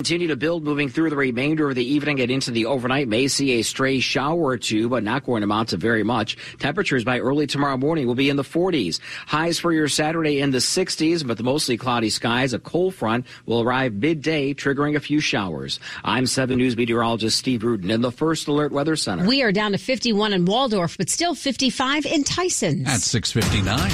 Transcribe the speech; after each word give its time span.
Continue 0.00 0.28
to 0.28 0.36
build 0.36 0.62
moving 0.62 0.90
through 0.90 1.08
the 1.08 1.16
remainder 1.16 1.70
of 1.70 1.74
the 1.74 1.82
evening 1.82 2.20
and 2.20 2.30
into 2.30 2.50
the 2.50 2.66
overnight. 2.66 3.08
May 3.08 3.28
see 3.28 3.52
a 3.52 3.62
stray 3.62 3.98
shower 3.98 4.38
or 4.38 4.58
two, 4.58 4.90
but 4.90 5.02
not 5.02 5.24
going 5.24 5.40
to 5.40 5.46
amount 5.46 5.70
to 5.70 5.78
very 5.78 6.02
much. 6.04 6.36
Temperatures 6.58 7.02
by 7.02 7.18
early 7.18 7.46
tomorrow 7.46 7.78
morning 7.78 8.06
will 8.06 8.14
be 8.14 8.28
in 8.28 8.36
the 8.36 8.44
40s. 8.44 9.00
Highs 9.26 9.58
for 9.58 9.72
your 9.72 9.88
Saturday 9.88 10.40
in 10.40 10.50
the 10.50 10.58
60s, 10.58 11.26
but 11.26 11.38
the 11.38 11.42
mostly 11.42 11.78
cloudy 11.78 12.10
skies. 12.10 12.52
A 12.52 12.58
cold 12.58 12.94
front 12.94 13.24
will 13.46 13.62
arrive 13.62 13.94
midday, 13.94 14.52
triggering 14.52 14.96
a 14.96 15.00
few 15.00 15.18
showers. 15.18 15.80
I'm 16.04 16.26
7 16.26 16.58
News 16.58 16.76
meteorologist 16.76 17.38
Steve 17.38 17.64
Rudin 17.64 17.90
in 17.90 18.02
the 18.02 18.12
First 18.12 18.48
Alert 18.48 18.72
Weather 18.72 18.96
Center. 18.96 19.26
We 19.26 19.42
are 19.42 19.50
down 19.50 19.72
to 19.72 19.78
51 19.78 20.34
in 20.34 20.44
Waldorf, 20.44 20.98
but 20.98 21.08
still 21.08 21.34
55 21.34 22.04
in 22.04 22.22
Tysons. 22.22 22.86
At 22.86 23.00
659. 23.00 23.90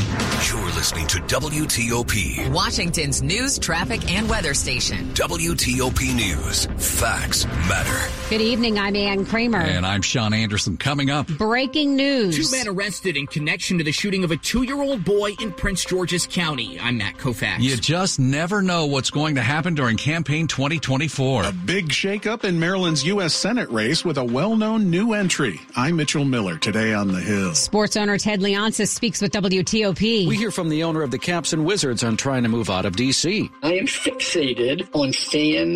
You're 0.50 0.74
listening 0.74 1.06
to 1.06 1.18
WTOP. 1.20 2.52
Washington's 2.52 3.22
news, 3.22 3.56
traffic, 3.56 4.10
and 4.10 4.28
weather 4.28 4.52
station. 4.52 5.08
WTOP 5.14 5.91
News. 6.00 6.66
Facts 6.78 7.44
matter. 7.68 8.10
Good 8.28 8.40
evening. 8.40 8.78
I'm 8.78 8.96
Ann 8.96 9.24
Kramer. 9.26 9.60
And 9.60 9.86
I'm 9.86 10.00
Sean 10.02 10.32
Anderson. 10.32 10.76
Coming 10.76 11.10
up. 11.10 11.28
Breaking 11.28 11.94
news. 11.94 12.50
Two 12.50 12.56
men 12.56 12.66
arrested 12.66 13.16
in 13.16 13.26
connection 13.26 13.78
to 13.78 13.84
the 13.84 13.92
shooting 13.92 14.24
of 14.24 14.30
a 14.30 14.36
two 14.36 14.62
year 14.62 14.80
old 14.82 15.04
boy 15.04 15.34
in 15.38 15.52
Prince 15.52 15.84
George's 15.84 16.26
County. 16.26 16.80
I'm 16.80 16.98
Matt 16.98 17.18
Koufax. 17.18 17.60
You 17.60 17.76
just 17.76 18.18
never 18.18 18.62
know 18.62 18.86
what's 18.86 19.10
going 19.10 19.34
to 19.36 19.42
happen 19.42 19.74
during 19.74 19.96
campaign 19.96 20.46
2024. 20.48 21.44
A 21.44 21.52
big 21.52 21.90
shakeup 21.90 22.42
in 22.44 22.58
Maryland's 22.58 23.04
U.S. 23.04 23.34
Senate 23.34 23.68
race 23.70 24.04
with 24.04 24.18
a 24.18 24.24
well 24.24 24.56
known 24.56 24.90
new 24.90 25.12
entry. 25.12 25.60
I'm 25.76 25.96
Mitchell 25.96 26.24
Miller 26.24 26.56
today 26.58 26.94
on 26.94 27.08
the 27.08 27.20
Hill. 27.20 27.54
Sports 27.54 27.96
owner 27.96 28.18
Ted 28.18 28.40
Leonsis 28.40 28.88
speaks 28.88 29.20
with 29.20 29.30
WTOP. 29.32 30.26
We 30.26 30.36
hear 30.36 30.50
from 30.50 30.68
the 30.68 30.82
owner 30.82 31.02
of 31.02 31.10
the 31.10 31.18
Caps 31.18 31.52
and 31.52 31.64
Wizards 31.64 32.02
on 32.02 32.16
trying 32.16 32.42
to 32.42 32.48
move 32.48 32.70
out 32.70 32.86
of 32.86 32.96
D.C. 32.96 33.50
I 33.62 33.74
am 33.74 33.86
fixated 33.86 34.88
on 34.94 35.12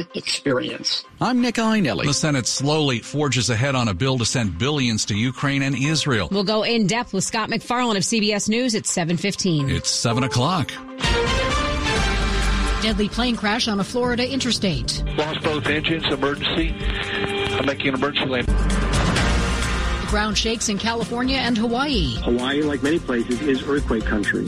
fan 0.06 0.16
experience. 0.16 1.04
I'm 1.20 1.40
Nick 1.40 1.56
Iannelli. 1.56 2.04
The 2.04 2.14
Senate 2.14 2.46
slowly 2.46 3.00
forges 3.00 3.50
ahead 3.50 3.74
on 3.74 3.88
a 3.88 3.94
bill 3.94 4.18
to 4.18 4.24
send 4.24 4.58
billions 4.58 5.04
to 5.06 5.14
Ukraine 5.14 5.62
and 5.62 5.76
Israel. 5.76 6.28
We'll 6.30 6.44
go 6.44 6.62
in 6.62 6.86
depth 6.86 7.12
with 7.12 7.24
Scott 7.24 7.50
MacFarlane 7.50 7.96
of 7.96 8.02
CBS 8.02 8.48
News 8.48 8.74
at 8.74 8.84
7:15. 8.84 9.70
It's 9.70 9.90
7 9.90 10.24
o'clock. 10.24 10.72
Deadly 12.82 13.08
plane 13.08 13.36
crash 13.36 13.68
on 13.68 13.80
a 13.80 13.84
Florida 13.84 14.30
interstate. 14.30 15.02
Lost 15.16 15.42
both 15.42 15.66
engines, 15.66 16.04
emergency. 16.06 16.74
I'm 17.56 17.66
making 17.66 17.88
an 17.88 17.94
emergency 17.94 18.28
landing. 18.28 18.54
Ground 20.06 20.38
shakes 20.38 20.68
in 20.68 20.78
California 20.78 21.38
and 21.38 21.58
Hawaii. 21.58 22.14
Hawaii, 22.22 22.62
like 22.62 22.82
many 22.82 23.00
places, 23.00 23.40
is 23.42 23.62
earthquake 23.66 24.04
country. 24.04 24.46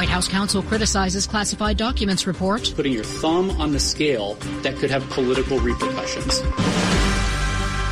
White 0.00 0.08
House 0.08 0.28
counsel 0.28 0.62
criticizes 0.62 1.26
classified 1.26 1.76
documents 1.76 2.26
report. 2.26 2.72
Putting 2.74 2.94
your 2.94 3.04
thumb 3.04 3.50
on 3.60 3.70
the 3.70 3.78
scale 3.78 4.32
that 4.62 4.74
could 4.76 4.90
have 4.90 5.06
political 5.10 5.58
repercussions. 5.58 6.40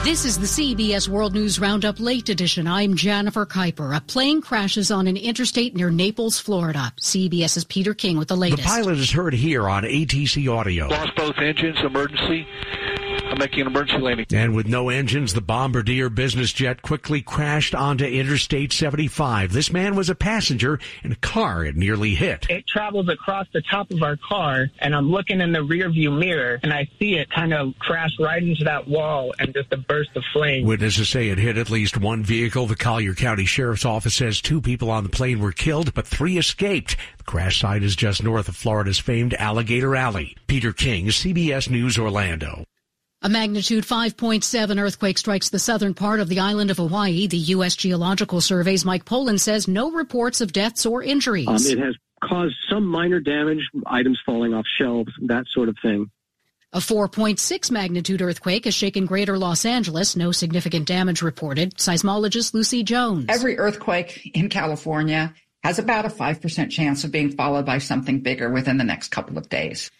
This 0.04 0.24
is 0.24 0.38
the 0.38 0.46
CBS 0.46 1.06
World 1.06 1.34
News 1.34 1.60
Roundup 1.60 2.00
Late 2.00 2.30
Edition. 2.30 2.66
I'm 2.66 2.96
Jennifer 2.96 3.44
Kuiper. 3.44 3.94
A 3.94 4.00
plane 4.00 4.40
crashes 4.40 4.90
on 4.90 5.06
an 5.06 5.18
interstate 5.18 5.76
near 5.76 5.90
Naples, 5.90 6.38
Florida. 6.38 6.94
CBS's 6.98 7.64
Peter 7.64 7.92
King 7.92 8.16
with 8.16 8.28
the 8.28 8.36
latest. 8.36 8.62
The 8.62 8.68
pilot 8.68 8.96
is 8.96 9.10
heard 9.10 9.34
here 9.34 9.68
on 9.68 9.82
ATC 9.82 10.50
Audio. 10.50 10.88
Lost 10.88 11.14
both 11.14 11.36
engines, 11.36 11.76
emergency. 11.84 12.46
I'm 13.28 13.38
making 13.38 13.60
an 13.60 13.66
emergency 13.66 14.02
landing. 14.02 14.26
And 14.32 14.54
with 14.54 14.66
no 14.66 14.88
engines, 14.88 15.34
the 15.34 15.42
Bombardier 15.42 16.08
business 16.08 16.50
jet 16.50 16.80
quickly 16.80 17.20
crashed 17.20 17.74
onto 17.74 18.06
Interstate 18.06 18.72
75. 18.72 19.52
This 19.52 19.70
man 19.70 19.94
was 19.96 20.08
a 20.08 20.14
passenger 20.14 20.78
in 21.04 21.12
a 21.12 21.16
car 21.16 21.62
it 21.64 21.76
nearly 21.76 22.14
hit. 22.14 22.46
It 22.48 22.66
travels 22.66 23.08
across 23.10 23.46
the 23.52 23.62
top 23.70 23.90
of 23.90 24.02
our 24.02 24.16
car, 24.16 24.68
and 24.78 24.94
I'm 24.94 25.10
looking 25.10 25.42
in 25.42 25.52
the 25.52 25.62
rear 25.62 25.90
view 25.90 26.10
mirror, 26.10 26.58
and 26.62 26.72
I 26.72 26.88
see 26.98 27.16
it 27.16 27.28
kind 27.30 27.52
of 27.52 27.78
crash 27.78 28.12
right 28.18 28.42
into 28.42 28.64
that 28.64 28.88
wall 28.88 29.34
and 29.38 29.52
just 29.52 29.72
a 29.72 29.76
burst 29.76 30.10
of 30.16 30.24
flame. 30.32 30.64
Witnesses 30.64 31.10
say 31.10 31.28
it 31.28 31.38
hit 31.38 31.58
at 31.58 31.68
least 31.68 31.98
one 31.98 32.24
vehicle. 32.24 32.66
The 32.66 32.76
Collier 32.76 33.14
County 33.14 33.44
Sheriff's 33.44 33.84
Office 33.84 34.14
says 34.14 34.40
two 34.40 34.62
people 34.62 34.90
on 34.90 35.04
the 35.04 35.10
plane 35.10 35.38
were 35.40 35.52
killed, 35.52 35.92
but 35.92 36.06
three 36.06 36.38
escaped. 36.38 36.96
The 37.18 37.24
crash 37.24 37.60
site 37.60 37.82
is 37.82 37.94
just 37.94 38.22
north 38.22 38.48
of 38.48 38.56
Florida's 38.56 38.98
famed 38.98 39.34
Alligator 39.34 39.94
Alley. 39.94 40.34
Peter 40.46 40.72
King, 40.72 41.08
CBS 41.08 41.68
News 41.68 41.98
Orlando. 41.98 42.64
A 43.20 43.28
magnitude 43.28 43.82
5.7 43.82 44.80
earthquake 44.80 45.18
strikes 45.18 45.48
the 45.48 45.58
southern 45.58 45.92
part 45.92 46.20
of 46.20 46.28
the 46.28 46.38
island 46.38 46.70
of 46.70 46.76
Hawaii. 46.76 47.26
The 47.26 47.36
U.S. 47.36 47.74
Geological 47.74 48.40
Survey's 48.40 48.84
Mike 48.84 49.04
Poland 49.04 49.40
says 49.40 49.66
no 49.66 49.90
reports 49.90 50.40
of 50.40 50.52
deaths 50.52 50.86
or 50.86 51.02
injuries. 51.02 51.48
Um, 51.48 51.56
it 51.56 51.84
has 51.84 51.96
caused 52.22 52.54
some 52.70 52.86
minor 52.86 53.18
damage, 53.18 53.58
items 53.86 54.20
falling 54.24 54.54
off 54.54 54.66
shelves, 54.78 55.10
that 55.26 55.46
sort 55.52 55.68
of 55.68 55.76
thing. 55.82 56.08
A 56.72 56.78
4.6 56.78 57.72
magnitude 57.72 58.22
earthquake 58.22 58.66
has 58.66 58.74
shaken 58.74 59.04
greater 59.04 59.36
Los 59.36 59.64
Angeles. 59.64 60.14
No 60.14 60.30
significant 60.30 60.86
damage 60.86 61.20
reported. 61.20 61.74
Seismologist 61.74 62.54
Lucy 62.54 62.84
Jones. 62.84 63.26
Every 63.28 63.58
earthquake 63.58 64.30
in 64.32 64.48
California 64.48 65.34
has 65.64 65.80
about 65.80 66.04
a 66.04 66.08
5% 66.08 66.70
chance 66.70 67.02
of 67.02 67.10
being 67.10 67.32
followed 67.32 67.66
by 67.66 67.78
something 67.78 68.20
bigger 68.20 68.48
within 68.48 68.76
the 68.76 68.84
next 68.84 69.08
couple 69.08 69.38
of 69.38 69.48
days. 69.48 69.90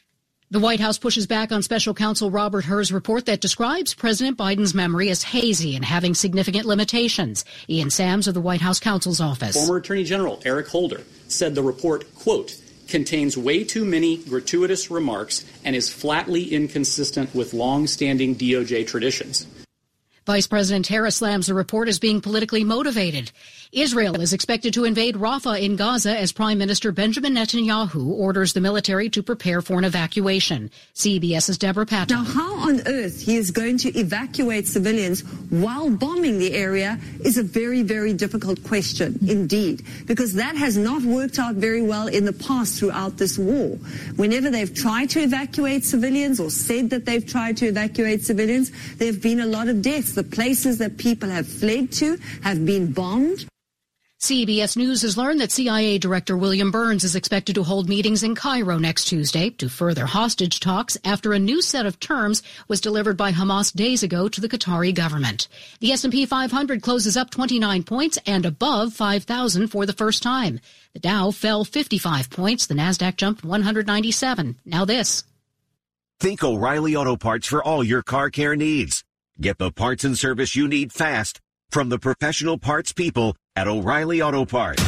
The 0.51 0.61
White 0.61 0.81
House 0.81 0.97
pushes 0.97 1.27
back 1.27 1.53
on 1.53 1.63
special 1.63 1.93
counsel 1.93 2.31
Robert 2.31 2.65
Hur's 2.65 2.91
report 2.91 3.27
that 3.27 3.43
describes 3.43 3.93
President 3.93 4.39
Biden's 4.39 4.73
memory 4.73 5.11
as 5.11 5.23
hazy 5.23 5.77
and 5.77 5.85
having 5.85 6.15
significant 6.15 6.65
limitations. 6.65 7.45
Ian 7.69 7.91
Sams 7.91 8.27
of 8.27 8.33
the 8.33 8.41
White 8.41 8.63
House 8.63 8.81
counsel's 8.81 9.21
office. 9.21 9.55
Former 9.55 9.77
Attorney 9.77 10.05
General 10.05 10.41
Eric 10.47 10.69
Holder 10.69 11.03
said 11.29 11.55
the 11.55 11.63
report, 11.63 12.15
quote, 12.15 12.57
contains 12.89 13.37
way 13.37 13.63
too 13.63 13.85
many 13.85 14.17
gratuitous 14.17 14.91
remarks 14.91 15.45
and 15.67 15.77
is 15.77 15.91
flatly 15.91 16.45
inconsistent 16.45 17.35
with 17.35 17.53
long-standing 17.53 18.35
DOJ 18.35 18.87
traditions. 18.87 19.47
Vice 20.29 20.47
President 20.47 20.87
Harris 20.87 21.17
slams 21.17 21.47
the 21.47 21.55
report 21.55 21.89
as 21.89 21.99
being 21.99 22.21
politically 22.21 22.63
motivated. 22.63 23.33
Israel 23.73 24.19
is 24.23 24.33
expected 24.33 24.73
to 24.73 24.85
invade 24.85 25.15
Rafah 25.15 25.61
in 25.61 25.77
Gaza 25.77 26.17
as 26.19 26.33
Prime 26.33 26.57
Minister 26.57 26.91
Benjamin 26.91 27.35
Netanyahu 27.35 28.07
orders 28.07 28.55
the 28.55 28.63
military 28.63 29.11
to 29.11 29.23
prepare 29.23 29.61
for 29.61 29.77
an 29.77 29.85
evacuation. 29.85 30.71
CBS's 30.95 31.59
Debora 31.59 31.87
Patta. 31.87 32.15
Now, 32.15 32.25
how 32.25 32.57
on 32.67 32.81
earth 32.87 33.21
he 33.21 33.37
is 33.37 33.51
going 33.51 33.77
to 33.79 33.91
evacuate 33.91 34.67
civilians 34.67 35.21
while 35.51 35.91
bombing 35.91 36.39
the 36.39 36.55
area 36.55 36.99
is 37.23 37.37
a 37.37 37.43
very, 37.43 37.83
very 37.83 38.15
difficult 38.15 38.65
question 38.65 39.19
indeed, 39.29 39.85
because 40.07 40.33
that 40.35 40.57
has 40.57 40.79
not 40.79 41.03
worked 41.03 41.39
out 41.39 41.57
very 41.57 41.83
well 41.83 42.07
in 42.07 42.25
the 42.25 42.33
past 42.33 42.79
throughout 42.79 43.19
this 43.19 43.37
war. 43.37 43.77
Whenever 44.17 44.49
they've 44.49 44.75
tried 44.75 45.11
to 45.11 45.21
evacuate 45.21 45.85
civilians 45.85 46.41
or 46.41 46.49
said 46.49 46.89
that 46.89 47.05
they've 47.05 47.27
tried 47.27 47.59
to 47.59 47.67
evacuate 47.67 48.25
civilians, 48.25 48.73
there 48.97 49.13
have 49.13 49.21
been 49.21 49.41
a 49.41 49.47
lot 49.47 49.69
of 49.69 49.83
deaths. 49.83 50.15
The 50.15 50.25
places 50.25 50.79
that 50.79 50.97
people 50.97 51.29
have 51.29 51.47
fled 51.47 51.93
to 51.93 52.17
have 52.43 52.65
been 52.65 52.93
bombed. 52.93 53.45
CBS 54.21 54.77
News 54.77 55.03
has 55.03 55.17
learned 55.17 55.41
that 55.41 55.53
CIA 55.53 55.97
Director 55.97 56.37
William 56.37 56.73
Burns 56.73 57.05
is 57.05 57.15
expected 57.15 57.55
to 57.55 57.63
hold 57.63 57.89
meetings 57.89 58.25
in 58.25 58.35
Cairo 58.35 58.77
next 58.77 59.05
Tuesday 59.05 59.51
to 59.51 59.69
further 59.69 60.07
hostage 60.07 60.59
talks 60.59 60.99
after 61.05 61.33
a 61.33 61.39
new 61.39 61.63
set 61.63 61.87
of 61.87 62.01
terms 62.01 62.43
was 62.67 62.81
delivered 62.81 63.17
by 63.17 63.31
Hamas 63.31 63.73
days 63.73 64.03
ago 64.03 64.29
to 64.29 64.41
the 64.41 64.49
Qatari 64.49 64.93
government. 64.93 65.47
The 65.79 65.93
S&P 65.93 66.27
500 66.27 66.83
closes 66.83 67.17
up 67.17 67.31
29 67.31 67.85
points 67.85 68.19
and 68.27 68.45
above 68.45 68.93
5,000 68.93 69.69
for 69.69 69.87
the 69.87 69.93
first 69.93 70.21
time. 70.21 70.59
The 70.95 70.99
Dow 70.99 71.31
fell 71.31 71.65
55 71.65 72.29
points. 72.29 72.67
The 72.67 72.75
Nasdaq 72.75 73.19
jumped 73.19 73.45
197. 73.45 74.57
Now 74.65 74.85
this. 74.85 75.23
Think 76.19 76.43
O'Reilly 76.43 76.97
Auto 76.97 77.17
Parts 77.17 77.47
for 77.47 77.63
all 77.63 77.85
your 77.85 78.03
car 78.03 78.31
care 78.31 78.57
needs. 78.57 79.05
Get 79.41 79.59
the 79.59 79.71
parts 79.71 80.03
and 80.03 80.19
service 80.19 80.57
you 80.57 80.67
need 80.67 80.93
fast 80.93 81.41
from 81.71 81.89
the 81.89 81.99
professional 82.01 82.59
parts 82.59 82.93
people 82.93 83.37
at 83.59 83.67
O'Reilly 83.67 84.23
Auto 84.23 84.45
Parts. 84.45 84.81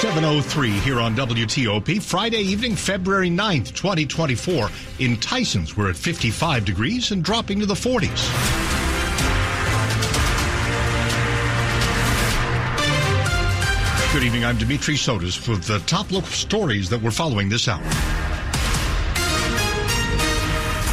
703 0.00 0.70
here 0.70 1.00
on 1.00 1.14
WTOP, 1.14 2.02
Friday 2.02 2.40
evening, 2.40 2.74
February 2.74 3.28
9th, 3.28 3.74
2024. 3.74 4.70
In 5.00 5.18
Tysons, 5.18 5.76
we're 5.76 5.90
at 5.90 5.96
55 5.96 6.64
degrees 6.64 7.10
and 7.10 7.22
dropping 7.22 7.60
to 7.60 7.66
the 7.66 7.74
40s. 7.74 8.24
Good 14.14 14.22
evening, 14.22 14.46
I'm 14.46 14.56
Dimitri 14.56 14.94
Sotis 14.94 15.46
with 15.46 15.64
the 15.64 15.80
top 15.80 16.10
local 16.10 16.30
stories 16.30 16.88
that 16.88 17.02
we're 17.02 17.10
following 17.10 17.50
this 17.50 17.68
hour. 17.68 17.84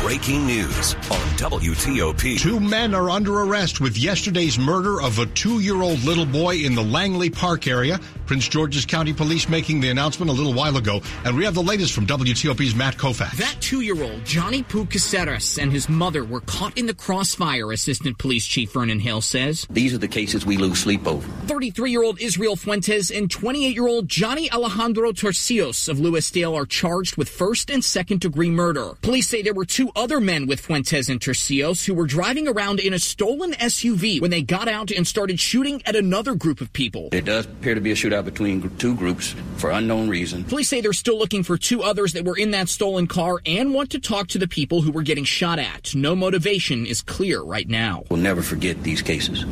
Breaking 0.05 0.45
news 0.45 0.93
on 1.09 1.25
WTOP. 1.35 2.37
Two 2.39 2.59
men 2.59 2.93
are 2.93 3.09
under 3.09 3.39
arrest 3.39 3.81
with 3.81 3.97
yesterday's 3.97 4.59
murder 4.59 5.01
of 5.01 5.17
a 5.17 5.25
two 5.25 5.61
year 5.61 5.81
old 5.81 6.03
little 6.03 6.27
boy 6.27 6.57
in 6.57 6.75
the 6.75 6.83
Langley 6.83 7.31
Park 7.31 7.65
area. 7.65 7.99
Prince 8.25 8.47
George's 8.47 8.85
County 8.85 9.13
Police 9.13 9.49
making 9.49 9.81
the 9.81 9.89
announcement 9.89 10.29
a 10.29 10.33
little 10.33 10.53
while 10.53 10.77
ago. 10.77 11.01
And 11.25 11.35
we 11.35 11.43
have 11.45 11.55
the 11.55 11.63
latest 11.63 11.93
from 11.93 12.07
WTOP's 12.07 12.75
Matt 12.75 12.97
Koufax. 12.97 13.37
That 13.37 13.57
two-year-old, 13.59 14.23
Johnny 14.25 14.63
Poo 14.63 14.85
Caceres, 14.85 15.57
and 15.57 15.71
his 15.71 15.89
mother 15.89 16.23
were 16.23 16.41
caught 16.41 16.77
in 16.77 16.85
the 16.85 16.93
crossfire, 16.93 17.71
Assistant 17.71 18.17
Police 18.17 18.45
Chief 18.45 18.71
Vernon 18.71 18.99
Hale 18.99 19.21
says. 19.21 19.67
These 19.69 19.93
are 19.93 19.97
the 19.97 20.07
cases 20.07 20.45
we 20.45 20.57
lose 20.57 20.79
sleep 20.79 21.07
over. 21.07 21.27
33-year-old 21.47 22.21
Israel 22.21 22.55
Fuentes 22.55 23.11
and 23.11 23.29
28-year-old 23.29 24.07
Johnny 24.07 24.51
Alejandro 24.51 25.11
Torcios 25.11 25.89
of 25.89 25.99
Lewisdale 25.99 26.55
are 26.55 26.65
charged 26.65 27.17
with 27.17 27.27
first 27.27 27.69
and 27.69 27.83
second 27.83 28.21
degree 28.21 28.49
murder. 28.49 28.93
Police 29.01 29.27
say 29.27 29.41
there 29.41 29.53
were 29.53 29.65
two 29.65 29.89
other 29.95 30.19
men 30.19 30.47
with 30.47 30.59
Fuentes 30.59 31.09
and 31.09 31.19
Tercios 31.19 31.85
who 31.85 31.93
were 31.93 32.05
driving 32.05 32.47
around 32.47 32.79
in 32.79 32.93
a 32.93 32.99
stolen 32.99 33.51
SUV 33.53 34.21
when 34.21 34.31
they 34.31 34.41
got 34.41 34.67
out 34.67 34.91
and 34.91 35.05
started 35.05 35.39
shooting 35.39 35.81
at 35.85 35.95
another 35.95 36.35
group 36.35 36.61
of 36.61 36.71
people. 36.73 37.09
There 37.09 37.21
does 37.21 37.45
appear 37.45 37.75
to 37.75 37.81
be 37.81 37.91
a 37.91 37.95
shootout 37.95 38.14
between 38.23 38.69
two 38.77 38.95
groups 38.95 39.35
for 39.57 39.71
unknown 39.71 40.09
reason. 40.09 40.43
Police 40.43 40.69
say 40.69 40.81
they're 40.81 40.93
still 40.93 41.17
looking 41.17 41.43
for 41.43 41.57
two 41.57 41.83
others 41.83 42.13
that 42.13 42.23
were 42.23 42.37
in 42.37 42.51
that 42.51 42.69
stolen 42.69 43.07
car 43.07 43.41
and 43.45 43.73
want 43.73 43.89
to 43.91 43.99
talk 43.99 44.27
to 44.27 44.37
the 44.37 44.47
people 44.47 44.81
who 44.81 44.91
were 44.91 45.03
getting 45.03 45.23
shot 45.23 45.59
at. 45.59 45.93
No 45.95 46.15
motivation 46.15 46.85
is 46.85 47.01
clear 47.01 47.41
right 47.41 47.67
now. 47.67 48.03
We'll 48.09 48.19
never 48.19 48.41
forget 48.41 48.83
these 48.83 49.01
cases 49.01 49.45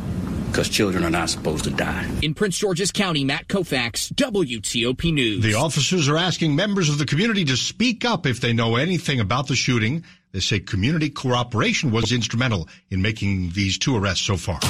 because 0.54 0.68
children 0.68 1.02
are 1.02 1.10
not 1.10 1.28
supposed 1.28 1.64
to 1.64 1.70
die. 1.70 2.08
In 2.22 2.32
Prince 2.32 2.56
George's 2.58 2.92
County, 2.92 3.24
Matt 3.24 3.48
Koufax, 3.48 4.12
WTOP 4.12 5.12
News. 5.12 5.42
The 5.42 5.54
officers 5.54 6.08
are 6.08 6.16
asking 6.16 6.54
members 6.54 6.88
of 6.88 6.98
the 6.98 7.06
community 7.06 7.44
to 7.46 7.56
speak 7.56 8.04
up 8.04 8.24
if 8.24 8.40
they 8.40 8.52
know 8.52 8.76
anything 8.76 9.18
about 9.18 9.48
the 9.48 9.56
shooting. 9.56 10.04
They 10.30 10.38
say 10.38 10.60
community 10.60 11.10
cooperation 11.10 11.90
was 11.90 12.12
instrumental 12.12 12.68
in 12.88 13.02
making 13.02 13.50
these 13.50 13.78
two 13.78 13.96
arrests 13.96 14.24
so 14.24 14.36
far. 14.36 14.60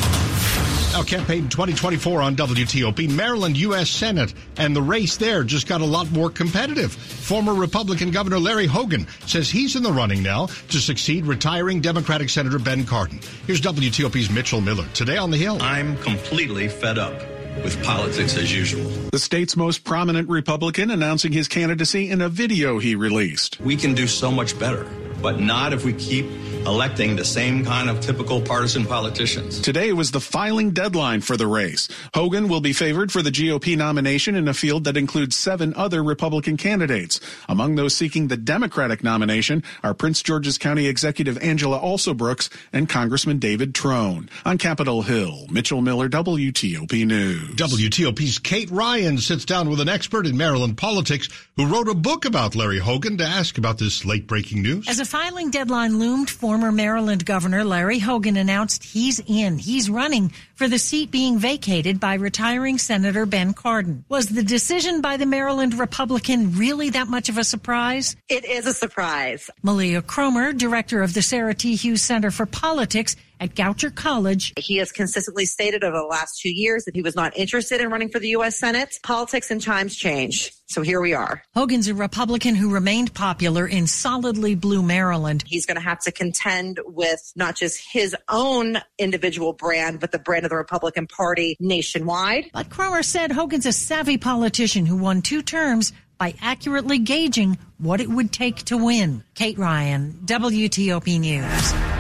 Now, 0.94 1.02
campaign 1.02 1.49
2024 1.49 2.23
on 2.23 2.37
WTOP, 2.37 3.11
Maryland 3.11 3.56
U.S. 3.56 3.91
Senate, 3.91 4.32
and 4.58 4.76
the 4.76 4.81
race 4.81 5.17
there 5.17 5.43
just 5.43 5.67
got 5.67 5.81
a 5.81 5.85
lot 5.85 6.08
more 6.12 6.31
competitive. 6.31 6.93
Former 6.93 7.52
Republican 7.52 8.12
Governor 8.12 8.38
Larry 8.38 8.67
Hogan 8.67 9.08
says 9.26 9.50
he's 9.50 9.75
in 9.75 9.82
the 9.82 9.91
running 9.93 10.23
now 10.23 10.46
to 10.46 10.79
succeed 10.79 11.26
retiring 11.26 11.81
Democratic 11.81 12.31
Senator 12.31 12.61
Ben 12.61 12.85
Cardin. 12.85 13.20
Here's 13.44 13.61
WTOP's 13.61 14.31
Mitchell 14.31 14.61
Miller 14.61 14.87
today 14.94 15.17
on 15.17 15.32
the 15.32 15.37
Hill. 15.37 15.58
I'm 15.61 15.96
completely 15.96 16.69
fed 16.69 16.96
up 16.96 17.19
with 17.64 17.82
politics 17.82 18.37
as 18.37 18.55
usual. 18.55 18.88
The 19.11 19.19
state's 19.19 19.56
most 19.56 19.82
prominent 19.82 20.29
Republican 20.29 20.93
announcing 20.93 21.32
his 21.32 21.49
candidacy 21.49 22.08
in 22.08 22.20
a 22.20 22.29
video 22.29 22.79
he 22.79 22.94
released. 22.94 23.61
We 23.61 23.75
can 23.75 23.94
do 23.94 24.06
so 24.06 24.31
much 24.31 24.56
better, 24.61 24.85
but 25.20 25.41
not 25.41 25.73
if 25.73 25.85
we 25.85 25.93
keep 25.93 26.26
electing 26.66 27.16
the 27.16 27.25
same 27.25 27.64
kind 27.64 27.90
of 27.90 28.00
typical 28.00 28.40
partisan 28.40 28.84
politicians. 28.84 29.61
Today 29.61 29.93
was 29.93 30.11
the 30.11 30.20
filing 30.20 30.70
deadline 30.70 31.20
for 31.20 31.37
the 31.37 31.46
race. 31.46 31.88
Hogan 32.14 32.49
will 32.49 32.61
be 32.61 32.72
favored 32.72 33.12
for 33.12 33.22
the 33.22 33.31
GOP 33.31 33.76
nomination 33.76 34.34
in 34.34 34.49
a 34.49 34.55
field 34.55 34.84
that 34.84 34.96
includes 34.96 35.37
seven 35.37 35.75
other 35.75 36.02
Republican 36.02 36.56
candidates. 36.56 37.20
Among 37.49 37.75
those 37.75 37.94
seeking 37.94 38.28
the 38.28 38.37
Democratic 38.37 39.05
nomination 39.05 39.62
are 39.82 39.94
Prince 39.94 40.22
George's 40.22 40.58
County 40.58 40.87
Executive 40.87 41.38
Angela 41.38 41.78
Alsobrooks 41.78 42.49
and 42.72 42.88
Congressman 42.88 43.38
David 43.38 43.75
Trone. 43.75 44.28
On 44.44 44.58
Capitol 44.58 45.02
Hill, 45.02 45.46
Mitchell 45.50 45.82
Miller, 45.82 46.08
WTOP 46.08 47.06
News. 47.06 47.56
WTOP's 47.56 48.38
Kate 48.38 48.70
Ryan 48.70 49.19
sits 49.19 49.44
down 49.44 49.69
with 49.69 49.81
an 49.81 49.88
expert 49.88 50.26
in 50.26 50.37
Maryland 50.37 50.76
politics 50.76 51.28
who 51.56 51.67
wrote 51.67 51.88
a 51.88 51.94
book 51.94 52.25
about 52.25 52.55
Larry 52.55 52.78
Hogan 52.78 53.19
to 53.19 53.25
ask 53.25 53.58
about 53.58 53.78
this 53.78 54.05
late 54.05 54.26
breaking 54.26 54.62
news. 54.62 54.88
As 54.88 55.00
a 55.00 55.05
filing 55.05 55.50
deadline 55.50 55.99
loomed 55.99 56.31
for 56.31 56.53
former 56.54 56.70
Maryland 56.70 57.26
Governor 57.26 57.64
Larry 57.64 57.98
Hogan 57.98 58.36
announced 58.36 58.84
he's 58.84 59.20
in. 59.26 59.58
He's 59.58 59.90
running 59.90 60.32
for 60.54 60.68
the 60.68 60.78
seat 60.78 61.10
being 61.10 61.36
vacated 61.36 61.98
by 61.98 62.14
retiring 62.14 62.78
Senator 62.78 63.26
Ben 63.26 63.54
Cardin. 63.54 64.04
Was 64.08 64.26
the 64.28 64.44
decision 64.44 65.00
by 65.00 65.16
the 65.16 65.26
Maryland 65.26 65.76
Republican 65.76 66.56
really 66.56 66.90
that 66.90 67.08
much 67.08 67.28
of 67.28 67.38
a 67.38 67.42
surprise? 67.42 68.14
It 68.28 68.44
is 68.44 68.68
a 68.68 68.72
surprise. 68.72 69.50
Mileah 69.64 70.02
Kromer, 70.02 70.56
director 70.56 71.02
of 71.02 71.12
the 71.12 71.22
Sarah 71.22 71.54
T. 71.54 71.74
Hughes 71.74 72.02
Center 72.02 72.30
for 72.30 72.46
Politics, 72.46 73.16
at 73.40 73.54
Goucher 73.54 73.94
College. 73.94 74.52
He 74.58 74.76
has 74.76 74.92
consistently 74.92 75.46
stated 75.46 75.84
over 75.84 75.96
the 75.96 76.04
last 76.04 76.40
two 76.40 76.52
years 76.52 76.84
that 76.84 76.94
he 76.94 77.02
was 77.02 77.14
not 77.14 77.36
interested 77.36 77.81
in 77.81 77.90
running 77.90 78.08
for 78.08 78.19
the 78.19 78.28
U.S. 78.28 78.58
Senate. 78.58 78.98
Politics 79.02 79.50
and 79.50 79.60
times 79.60 79.96
change. 79.96 80.52
So 80.66 80.82
here 80.82 81.00
we 81.00 81.12
are. 81.12 81.42
Hogan's 81.54 81.88
a 81.88 81.94
Republican 81.94 82.54
who 82.54 82.72
remained 82.72 83.14
popular 83.14 83.66
in 83.66 83.86
solidly 83.86 84.54
blue 84.54 84.82
Maryland. 84.82 85.44
He's 85.46 85.66
going 85.66 85.76
to 85.76 85.82
have 85.82 86.00
to 86.00 86.12
contend 86.12 86.81
with 86.84 87.32
not 87.36 87.54
just 87.54 87.81
his 87.92 88.16
own 88.28 88.78
individual 88.98 89.52
brand, 89.52 90.00
but 90.00 90.10
the 90.10 90.19
brand 90.19 90.44
of 90.44 90.50
the 90.50 90.56
Republican 90.56 91.06
Party 91.06 91.56
nationwide. 91.60 92.50
But 92.52 92.70
Kromer 92.70 93.04
said 93.04 93.31
Hogan's 93.31 93.66
a 93.66 93.72
savvy 93.72 94.19
politician 94.19 94.86
who 94.86 94.96
won 94.96 95.22
two 95.22 95.42
terms 95.42 95.92
by 96.19 96.34
accurately 96.40 96.98
gauging 96.98 97.58
what 97.78 98.00
it 98.00 98.08
would 98.08 98.32
take 98.32 98.56
to 98.64 98.76
win. 98.76 99.22
Kate 99.34 99.58
Ryan, 99.58 100.12
WTOP 100.25 101.20
News. 101.20 101.94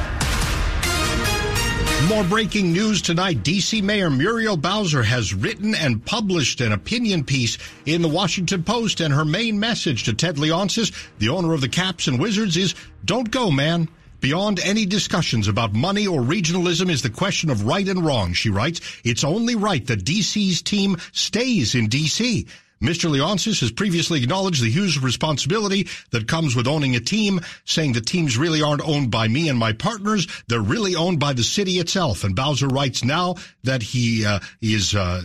More 2.08 2.24
breaking 2.24 2.72
news 2.72 3.00
tonight. 3.00 3.42
D.C. 3.42 3.80
Mayor 3.80 4.10
Muriel 4.10 4.58
Bowser 4.58 5.02
has 5.02 5.32
written 5.32 5.74
and 5.74 6.04
published 6.04 6.60
an 6.60 6.72
opinion 6.72 7.24
piece 7.24 7.56
in 7.86 8.02
the 8.02 8.08
Washington 8.08 8.62
Post, 8.62 9.00
and 9.00 9.12
her 9.12 9.24
main 9.24 9.58
message 9.58 10.04
to 10.04 10.12
Ted 10.12 10.36
Leonsis, 10.36 10.92
the 11.18 11.30
owner 11.30 11.54
of 11.54 11.62
the 11.62 11.68
Caps 11.68 12.06
and 12.06 12.20
Wizards, 12.20 12.58
is 12.58 12.74
don't 13.04 13.30
go, 13.30 13.50
man. 13.50 13.88
Beyond 14.20 14.60
any 14.60 14.86
discussions 14.86 15.48
about 15.48 15.72
money 15.72 16.06
or 16.06 16.20
regionalism 16.20 16.90
is 16.90 17.02
the 17.02 17.10
question 17.10 17.48
of 17.48 17.66
right 17.66 17.88
and 17.88 18.04
wrong, 18.04 18.32
she 18.34 18.50
writes. 18.50 18.80
It's 19.02 19.24
only 19.24 19.54
right 19.54 19.86
that 19.86 20.04
DC's 20.04 20.62
team 20.62 20.98
stays 21.12 21.74
in 21.74 21.88
DC. 21.88 22.46
Mr. 22.84 23.10
Leonsis 23.10 23.60
has 23.60 23.72
previously 23.72 24.22
acknowledged 24.22 24.62
the 24.62 24.70
huge 24.70 24.98
responsibility 24.98 25.88
that 26.10 26.28
comes 26.28 26.54
with 26.54 26.66
owning 26.66 26.94
a 26.94 27.00
team, 27.00 27.40
saying 27.64 27.94
the 27.94 28.00
teams 28.00 28.36
really 28.36 28.60
aren't 28.60 28.86
owned 28.86 29.10
by 29.10 29.26
me 29.26 29.48
and 29.48 29.58
my 29.58 29.72
partners. 29.72 30.26
They're 30.48 30.60
really 30.60 30.94
owned 30.94 31.18
by 31.18 31.32
the 31.32 31.42
city 31.42 31.78
itself. 31.78 32.24
And 32.24 32.36
Bowser 32.36 32.68
writes 32.68 33.02
now 33.02 33.36
that 33.62 33.82
he 33.82 34.26
uh, 34.26 34.40
is 34.60 34.94
uh, 34.94 35.22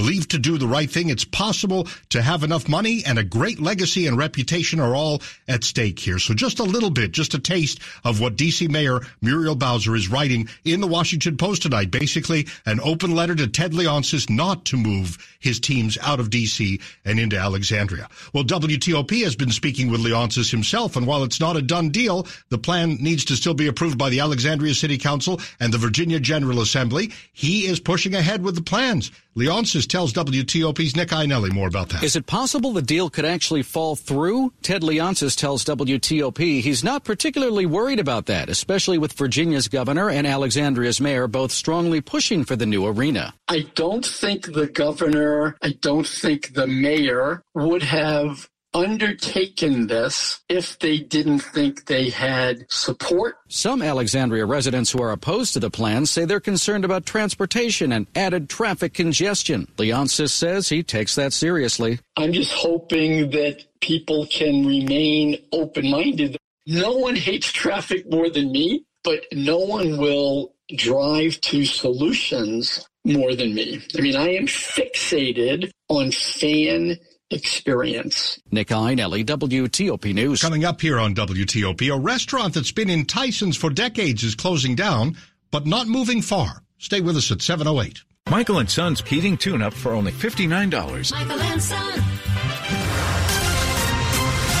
believed 0.00 0.30
to 0.30 0.38
do 0.38 0.56
the 0.56 0.66
right 0.66 0.90
thing. 0.90 1.10
It's 1.10 1.26
possible 1.26 1.86
to 2.08 2.22
have 2.22 2.42
enough 2.42 2.70
money 2.70 3.02
and 3.04 3.18
a 3.18 3.22
great 3.22 3.60
legacy 3.60 4.06
and 4.06 4.16
reputation 4.16 4.80
are 4.80 4.94
all 4.94 5.20
at 5.46 5.62
stake 5.62 5.98
here. 5.98 6.18
So 6.18 6.32
just 6.32 6.58
a 6.58 6.64
little 6.64 6.88
bit, 6.88 7.12
just 7.12 7.34
a 7.34 7.38
taste 7.38 7.80
of 8.02 8.18
what 8.18 8.36
DC 8.36 8.70
Mayor 8.70 9.00
Muriel 9.20 9.56
Bowser 9.56 9.94
is 9.94 10.08
writing 10.08 10.48
in 10.64 10.80
the 10.80 10.86
Washington 10.86 11.36
Post 11.36 11.60
tonight. 11.64 11.90
Basically, 11.90 12.46
an 12.64 12.80
open 12.82 13.14
letter 13.14 13.34
to 13.34 13.46
Ted 13.46 13.72
Leonsis 13.72 14.30
not 14.30 14.64
to 14.66 14.78
move 14.78 15.18
his 15.38 15.60
teams 15.60 15.98
out 16.00 16.18
of 16.18 16.30
DC 16.30 16.80
and 17.04 17.20
into 17.20 17.36
Alexandria. 17.36 18.08
Well, 18.32 18.44
WTOP 18.44 19.22
has 19.24 19.36
been 19.36 19.50
speaking 19.50 19.90
with 19.90 20.00
Leonsis 20.00 20.50
himself, 20.50 20.96
and 20.96 21.06
while 21.06 21.24
it's 21.24 21.40
not 21.40 21.58
a 21.58 21.62
done 21.62 21.90
deal, 21.90 22.26
the 22.48 22.56
plan 22.56 22.96
needs 23.00 23.26
to 23.26 23.36
still 23.36 23.54
be 23.54 23.66
approved 23.66 23.98
by 23.98 24.08
the 24.08 24.20
Alexandria 24.20 24.72
City 24.72 24.96
Council 24.96 25.40
and 25.60 25.74
the 25.74 25.78
Virginia 25.78 26.20
General 26.20 26.62
Assembly. 26.62 27.12
He 27.34 27.66
is 27.66 27.80
pushing 27.80 28.14
ahead 28.14 28.42
with 28.42 28.54
the 28.54 28.62
plans. 28.62 29.10
Leonsis 29.36 29.86
tells 29.90 30.12
WTOP's 30.12 30.96
Nick 30.96 31.08
Iannelli 31.08 31.52
more 31.52 31.68
about 31.68 31.90
that. 31.90 32.02
Is 32.02 32.16
it 32.16 32.26
possible 32.26 32.72
the 32.72 32.80
deal 32.80 33.10
could 33.10 33.24
actually 33.24 33.62
fall 33.62 33.96
through? 33.96 34.52
Ted 34.62 34.82
Leonsis 34.82 35.36
tells 35.36 35.64
WTOP 35.64 36.62
he's 36.62 36.84
not 36.84 37.04
particularly 37.04 37.66
worried 37.66 37.98
about 37.98 38.26
that, 38.26 38.48
especially 38.48 38.98
with 38.98 39.12
Virginia's 39.12 39.68
governor 39.68 40.08
and 40.08 40.26
Alexandria's 40.26 41.00
mayor 41.00 41.26
both 41.26 41.50
strongly 41.50 42.00
pushing 42.00 42.44
for 42.44 42.56
the 42.56 42.66
new 42.66 42.86
arena. 42.86 43.34
I 43.48 43.66
don't 43.74 44.06
think 44.06 44.52
the 44.52 44.68
governor, 44.68 45.56
I 45.60 45.74
don't 45.80 46.06
think 46.06 46.54
the 46.54 46.66
mayor 46.66 47.42
would 47.54 47.82
have 47.82 48.48
undertaken 48.72 49.86
this 49.86 50.40
if 50.48 50.78
they 50.78 50.98
didn't 50.98 51.40
think 51.40 51.86
they 51.86 52.10
had 52.10 52.66
support. 52.70 53.36
Some 53.48 53.82
Alexandria 53.82 54.46
residents 54.46 54.90
who 54.90 55.02
are 55.02 55.12
opposed 55.12 55.54
to 55.54 55.60
the 55.60 55.70
plan 55.70 56.06
say 56.06 56.24
they're 56.24 56.40
concerned 56.40 56.84
about 56.84 57.06
transportation 57.06 57.92
and 57.92 58.06
added 58.14 58.48
traffic 58.48 58.94
congestion. 58.94 59.66
Leonsis 59.76 60.30
says 60.30 60.68
he 60.68 60.82
takes 60.82 61.14
that 61.16 61.32
seriously. 61.32 61.98
I'm 62.16 62.32
just 62.32 62.52
hoping 62.52 63.30
that 63.30 63.64
people 63.80 64.26
can 64.26 64.66
remain 64.66 65.38
open 65.52 65.90
minded. 65.90 66.36
No 66.66 66.96
one 66.96 67.16
hates 67.16 67.50
traffic 67.50 68.08
more 68.10 68.30
than 68.30 68.52
me, 68.52 68.84
but 69.02 69.24
no 69.32 69.58
one 69.58 69.96
will 69.98 70.54
drive 70.76 71.40
to 71.40 71.64
solutions 71.64 72.86
more 73.04 73.34
than 73.34 73.54
me. 73.54 73.82
I 73.96 74.00
mean, 74.00 74.16
I 74.16 74.34
am 74.34 74.46
fixated 74.46 75.70
on 75.88 76.10
fan 76.10 76.98
experience. 77.30 78.40
Nick 78.50 78.68
Iannelli, 78.68 79.24
WTOP 79.24 80.12
News. 80.14 80.42
Coming 80.42 80.64
up 80.64 80.80
here 80.80 80.98
on 80.98 81.14
WTOP, 81.14 81.94
a 81.94 81.98
restaurant 81.98 82.54
that's 82.54 82.72
been 82.72 82.90
in 82.90 83.06
Tysons 83.06 83.56
for 83.56 83.70
decades 83.70 84.22
is 84.22 84.34
closing 84.34 84.74
down, 84.74 85.16
but 85.50 85.66
not 85.66 85.86
moving 85.88 86.22
far. 86.22 86.62
Stay 86.78 87.00
with 87.00 87.16
us 87.16 87.30
at 87.30 87.42
708. 87.42 88.02
Michael 88.30 88.58
and 88.58 88.70
Son's 88.70 89.00
heating 89.00 89.36
tune-up 89.36 89.74
for 89.74 89.92
only 89.92 90.12
$59. 90.12 91.12
Michael 91.12 91.40
and 91.40 91.62
Son. 91.62 92.02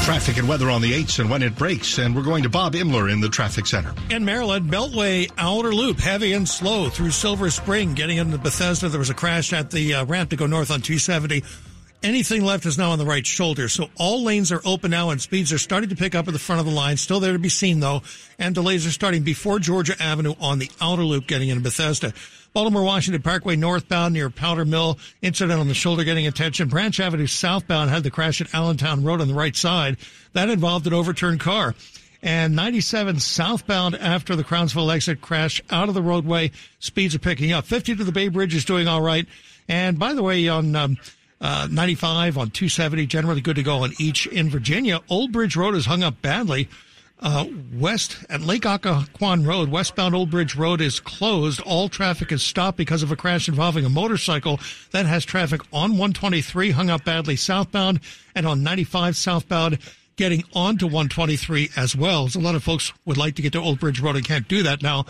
Traffic 0.04 0.38
and 0.38 0.48
weather 0.48 0.70
on 0.70 0.82
the 0.82 0.92
8s 0.92 1.20
and 1.20 1.30
when 1.30 1.42
it 1.42 1.56
breaks. 1.56 1.98
And 1.98 2.16
we're 2.16 2.22
going 2.22 2.42
to 2.42 2.48
Bob 2.48 2.72
Imler 2.74 3.12
in 3.12 3.20
the 3.20 3.28
traffic 3.28 3.66
center. 3.66 3.94
In 4.10 4.24
Maryland, 4.24 4.68
Beltway 4.68 5.30
outer 5.38 5.72
loop, 5.72 6.00
heavy 6.00 6.32
and 6.32 6.48
slow 6.48 6.88
through 6.88 7.10
Silver 7.10 7.48
Spring. 7.50 7.94
Getting 7.94 8.16
into 8.16 8.38
Bethesda, 8.38 8.88
there 8.88 8.98
was 8.98 9.10
a 9.10 9.14
crash 9.14 9.52
at 9.52 9.70
the 9.70 9.94
uh, 9.94 10.04
ramp 10.06 10.30
to 10.30 10.36
go 10.36 10.46
north 10.46 10.72
on 10.72 10.80
270. 10.80 11.44
Anything 12.02 12.46
left 12.46 12.64
is 12.64 12.78
now 12.78 12.92
on 12.92 12.98
the 12.98 13.04
right 13.04 13.26
shoulder. 13.26 13.68
So 13.68 13.90
all 13.96 14.22
lanes 14.22 14.50
are 14.52 14.62
open 14.64 14.90
now 14.90 15.10
and 15.10 15.20
speeds 15.20 15.52
are 15.52 15.58
starting 15.58 15.90
to 15.90 15.96
pick 15.96 16.14
up 16.14 16.26
at 16.26 16.32
the 16.32 16.38
front 16.38 16.60
of 16.60 16.66
the 16.66 16.72
line. 16.72 16.96
Still 16.96 17.20
there 17.20 17.34
to 17.34 17.38
be 17.38 17.50
seen 17.50 17.80
though. 17.80 18.02
And 18.38 18.54
delays 18.54 18.86
are 18.86 18.90
starting 18.90 19.22
before 19.22 19.58
Georgia 19.58 19.94
Avenue 20.00 20.34
on 20.40 20.58
the 20.58 20.70
outer 20.80 21.04
loop 21.04 21.26
getting 21.26 21.50
into 21.50 21.62
Bethesda. 21.62 22.14
Baltimore 22.54 22.82
Washington 22.82 23.20
Parkway 23.20 23.54
northbound 23.54 24.14
near 24.14 24.30
Powder 24.30 24.64
Mill. 24.64 24.98
Incident 25.20 25.60
on 25.60 25.68
the 25.68 25.74
shoulder 25.74 26.02
getting 26.02 26.26
attention. 26.26 26.68
Branch 26.68 26.98
Avenue 26.98 27.26
southbound 27.26 27.90
had 27.90 28.02
the 28.02 28.10
crash 28.10 28.40
at 28.40 28.54
Allentown 28.54 29.04
Road 29.04 29.20
on 29.20 29.28
the 29.28 29.34
right 29.34 29.54
side. 29.54 29.98
That 30.32 30.48
involved 30.48 30.86
an 30.86 30.94
overturned 30.94 31.40
car. 31.40 31.74
And 32.22 32.56
97 32.56 33.20
southbound 33.20 33.94
after 33.94 34.36
the 34.36 34.44
Crownsville 34.44 34.90
exit 34.90 35.20
crash 35.20 35.62
out 35.70 35.90
of 35.90 35.94
the 35.94 36.02
roadway. 36.02 36.50
Speeds 36.78 37.14
are 37.14 37.18
picking 37.20 37.52
up. 37.52 37.66
50 37.66 37.96
to 37.96 38.04
the 38.04 38.12
Bay 38.12 38.28
Bridge 38.28 38.54
is 38.54 38.64
doing 38.64 38.88
all 38.88 39.02
right. 39.02 39.26
And 39.68 39.98
by 39.98 40.14
the 40.14 40.22
way, 40.22 40.48
on 40.48 40.74
um, 40.74 40.96
uh, 41.40 41.68
95 41.70 42.36
on 42.36 42.50
270, 42.50 43.06
generally 43.06 43.40
good 43.40 43.56
to 43.56 43.62
go 43.62 43.84
on 43.84 43.92
each 43.98 44.26
in 44.26 44.50
Virginia. 44.50 45.00
Old 45.08 45.32
Bridge 45.32 45.56
Road 45.56 45.74
is 45.74 45.86
hung 45.86 46.02
up 46.02 46.20
badly. 46.20 46.68
Uh, 47.22 47.44
west 47.74 48.16
at 48.30 48.40
Lake 48.40 48.62
Occoquan 48.62 49.46
Road, 49.46 49.68
westbound 49.68 50.14
Old 50.14 50.30
Bridge 50.30 50.56
Road 50.56 50.80
is 50.80 51.00
closed. 51.00 51.60
All 51.60 51.90
traffic 51.90 52.32
is 52.32 52.42
stopped 52.42 52.78
because 52.78 53.02
of 53.02 53.12
a 53.12 53.16
crash 53.16 53.46
involving 53.46 53.84
a 53.84 53.90
motorcycle 53.90 54.58
that 54.92 55.04
has 55.04 55.26
traffic 55.26 55.60
on 55.70 55.92
123 55.92 56.70
hung 56.70 56.88
up 56.88 57.04
badly 57.04 57.36
southbound 57.36 58.00
and 58.34 58.46
on 58.46 58.62
95 58.62 59.16
southbound 59.16 59.78
getting 60.16 60.44
onto 60.54 60.86
123 60.86 61.70
as 61.76 61.94
well. 61.94 62.28
So 62.28 62.40
a 62.40 62.42
lot 62.42 62.54
of 62.54 62.62
folks 62.62 62.92
would 63.04 63.18
like 63.18 63.34
to 63.36 63.42
get 63.42 63.52
to 63.52 63.60
Old 63.60 63.80
Bridge 63.80 64.00
Road 64.00 64.16
and 64.16 64.24
can't 64.24 64.48
do 64.48 64.62
that 64.62 64.82
now 64.82 65.04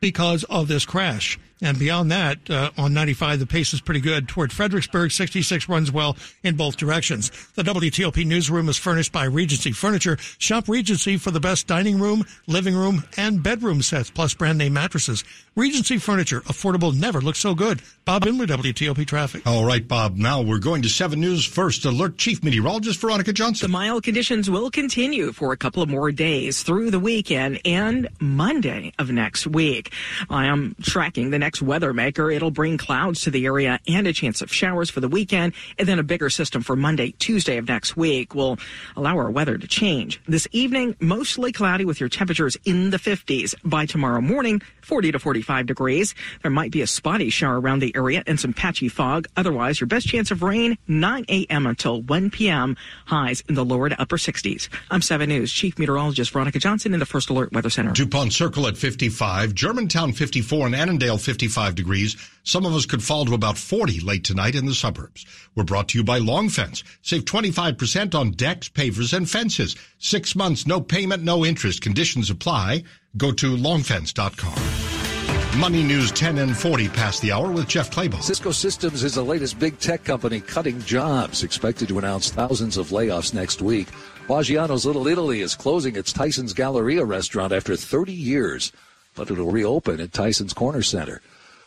because 0.00 0.44
of 0.44 0.68
this 0.68 0.84
crash. 0.84 1.38
And 1.62 1.78
beyond 1.78 2.10
that, 2.10 2.50
uh, 2.50 2.70
on 2.76 2.92
95, 2.92 3.38
the 3.38 3.46
pace 3.46 3.72
is 3.72 3.80
pretty 3.80 4.00
good. 4.00 4.28
Toward 4.28 4.52
Fredericksburg, 4.52 5.12
66 5.12 5.68
runs 5.68 5.90
well 5.92 6.16
in 6.42 6.56
both 6.56 6.76
directions. 6.76 7.30
The 7.54 7.62
WTOP 7.62 8.26
newsroom 8.26 8.68
is 8.68 8.76
furnished 8.76 9.12
by 9.12 9.24
Regency 9.24 9.72
Furniture. 9.72 10.18
Shop 10.38 10.68
Regency 10.68 11.16
for 11.16 11.30
the 11.30 11.40
best 11.40 11.66
dining 11.66 11.98
room, 11.98 12.24
living 12.46 12.74
room, 12.74 13.04
and 13.16 13.42
bedroom 13.42 13.82
sets, 13.82 14.10
plus 14.10 14.34
brand 14.34 14.58
name 14.58 14.72
mattresses. 14.72 15.24
Regency 15.56 15.98
Furniture, 15.98 16.40
affordable, 16.42 16.92
never 16.92 17.20
looks 17.20 17.38
so 17.38 17.54
good. 17.54 17.80
Bob 18.04 18.24
Imler, 18.24 18.46
WTOP 18.46 19.06
Traffic. 19.06 19.46
All 19.46 19.64
right, 19.64 19.86
Bob. 19.86 20.16
Now 20.16 20.42
we're 20.42 20.58
going 20.58 20.82
to 20.82 20.88
7 20.88 21.20
News 21.20 21.44
first. 21.44 21.84
Alert 21.84 22.18
Chief 22.18 22.42
Meteorologist 22.42 23.00
Veronica 23.00 23.32
Johnson. 23.32 23.70
The 23.70 23.72
mild 23.72 24.02
conditions 24.02 24.50
will 24.50 24.70
continue 24.70 25.32
for 25.32 25.52
a 25.52 25.56
couple 25.56 25.82
of 25.82 25.88
more 25.88 26.10
days 26.10 26.62
through 26.64 26.90
the 26.90 26.98
weekend 26.98 27.60
and 27.64 28.08
Monday 28.20 28.92
of 28.98 29.10
next 29.10 29.46
week. 29.46 29.92
I 30.28 30.46
am 30.46 30.74
tracking 30.82 31.30
the 31.30 31.38
next 31.44 31.60
weather 31.60 31.92
maker. 31.92 32.30
It'll 32.30 32.50
bring 32.50 32.78
clouds 32.78 33.20
to 33.22 33.30
the 33.30 33.44
area 33.44 33.78
and 33.86 34.06
a 34.06 34.14
chance 34.14 34.40
of 34.40 34.50
showers 34.50 34.88
for 34.88 35.00
the 35.00 35.08
weekend. 35.08 35.52
And 35.78 35.86
then 35.86 35.98
a 35.98 36.02
bigger 36.02 36.30
system 36.30 36.62
for 36.62 36.74
Monday, 36.74 37.10
Tuesday 37.18 37.58
of 37.58 37.68
next 37.68 37.98
week 37.98 38.34
will 38.34 38.58
allow 38.96 39.18
our 39.18 39.30
weather 39.30 39.58
to 39.58 39.66
change. 39.66 40.22
This 40.26 40.48
evening, 40.52 40.96
mostly 41.00 41.52
cloudy 41.52 41.84
with 41.84 42.00
your 42.00 42.08
temperatures 42.08 42.56
in 42.64 42.88
the 42.88 42.96
50s. 42.96 43.54
By 43.62 43.84
tomorrow 43.84 44.22
morning, 44.22 44.62
40 44.80 45.12
to 45.12 45.18
45 45.18 45.66
degrees. 45.66 46.14
There 46.40 46.50
might 46.50 46.70
be 46.70 46.80
a 46.80 46.86
spotty 46.86 47.28
shower 47.28 47.60
around 47.60 47.80
the 47.80 47.94
area 47.94 48.22
and 48.26 48.40
some 48.40 48.54
patchy 48.54 48.88
fog. 48.88 49.26
Otherwise, 49.36 49.80
your 49.80 49.86
best 49.86 50.08
chance 50.08 50.30
of 50.30 50.42
rain 50.42 50.78
9 50.88 51.26
a.m. 51.28 51.66
until 51.66 52.00
1 52.00 52.30
p.m. 52.30 52.74
Highs 53.04 53.42
in 53.50 53.54
the 53.54 53.66
lower 53.66 53.90
to 53.90 54.00
upper 54.00 54.16
60s. 54.16 54.70
I'm 54.90 55.02
7 55.02 55.28
News 55.28 55.52
Chief 55.52 55.78
Meteorologist 55.78 56.32
Veronica 56.32 56.58
Johnson 56.58 56.94
in 56.94 57.00
the 57.00 57.06
First 57.06 57.28
Alert 57.28 57.52
Weather 57.52 57.68
Center. 57.68 57.92
DuPont 57.92 58.32
Circle 58.32 58.66
at 58.66 58.78
55, 58.78 59.54
Germantown 59.54 60.14
54, 60.14 60.66
and 60.66 60.74
Annandale 60.74 61.18
55 61.34 61.74
degrees. 61.74 62.16
Some 62.44 62.64
of 62.64 62.76
us 62.76 62.86
could 62.86 63.02
fall 63.02 63.24
to 63.24 63.34
about 63.34 63.58
40 63.58 63.98
late 63.98 64.22
tonight 64.22 64.54
in 64.54 64.66
the 64.66 64.74
suburbs. 64.74 65.26
We're 65.56 65.64
brought 65.64 65.88
to 65.88 65.98
you 65.98 66.04
by 66.04 66.18
Long 66.18 66.48
Fence. 66.48 66.84
Save 67.02 67.24
25% 67.24 68.14
on 68.14 68.30
decks, 68.30 68.68
pavers, 68.68 69.12
and 69.12 69.28
fences. 69.28 69.74
Six 69.98 70.36
months, 70.36 70.64
no 70.64 70.80
payment, 70.80 71.24
no 71.24 71.44
interest. 71.44 71.82
Conditions 71.82 72.30
apply. 72.30 72.84
Go 73.16 73.32
to 73.32 73.56
longfence.com. 73.56 75.58
Money 75.58 75.82
News 75.82 76.12
10 76.12 76.38
and 76.38 76.56
40 76.56 76.88
past 76.90 77.20
the 77.20 77.32
hour 77.32 77.50
with 77.50 77.66
Jeff 77.66 77.90
Clabaugh. 77.90 78.22
Cisco 78.22 78.52
Systems 78.52 79.02
is 79.02 79.14
the 79.14 79.24
latest 79.24 79.58
big 79.58 79.76
tech 79.80 80.04
company 80.04 80.40
cutting 80.40 80.80
jobs, 80.82 81.42
expected 81.42 81.88
to 81.88 81.98
announce 81.98 82.30
thousands 82.30 82.76
of 82.76 82.90
layoffs 82.90 83.34
next 83.34 83.60
week. 83.60 83.88
Maggiano's 84.28 84.86
Little 84.86 85.08
Italy 85.08 85.40
is 85.40 85.56
closing 85.56 85.96
its 85.96 86.12
Tysons 86.12 86.54
Galleria 86.54 87.04
restaurant 87.04 87.52
after 87.52 87.74
30 87.74 88.12
years, 88.12 88.70
but 89.14 89.30
it'll 89.30 89.50
reopen 89.50 90.00
at 90.00 90.12
Tysons 90.12 90.54
Corner 90.54 90.82
Center. 90.82 91.20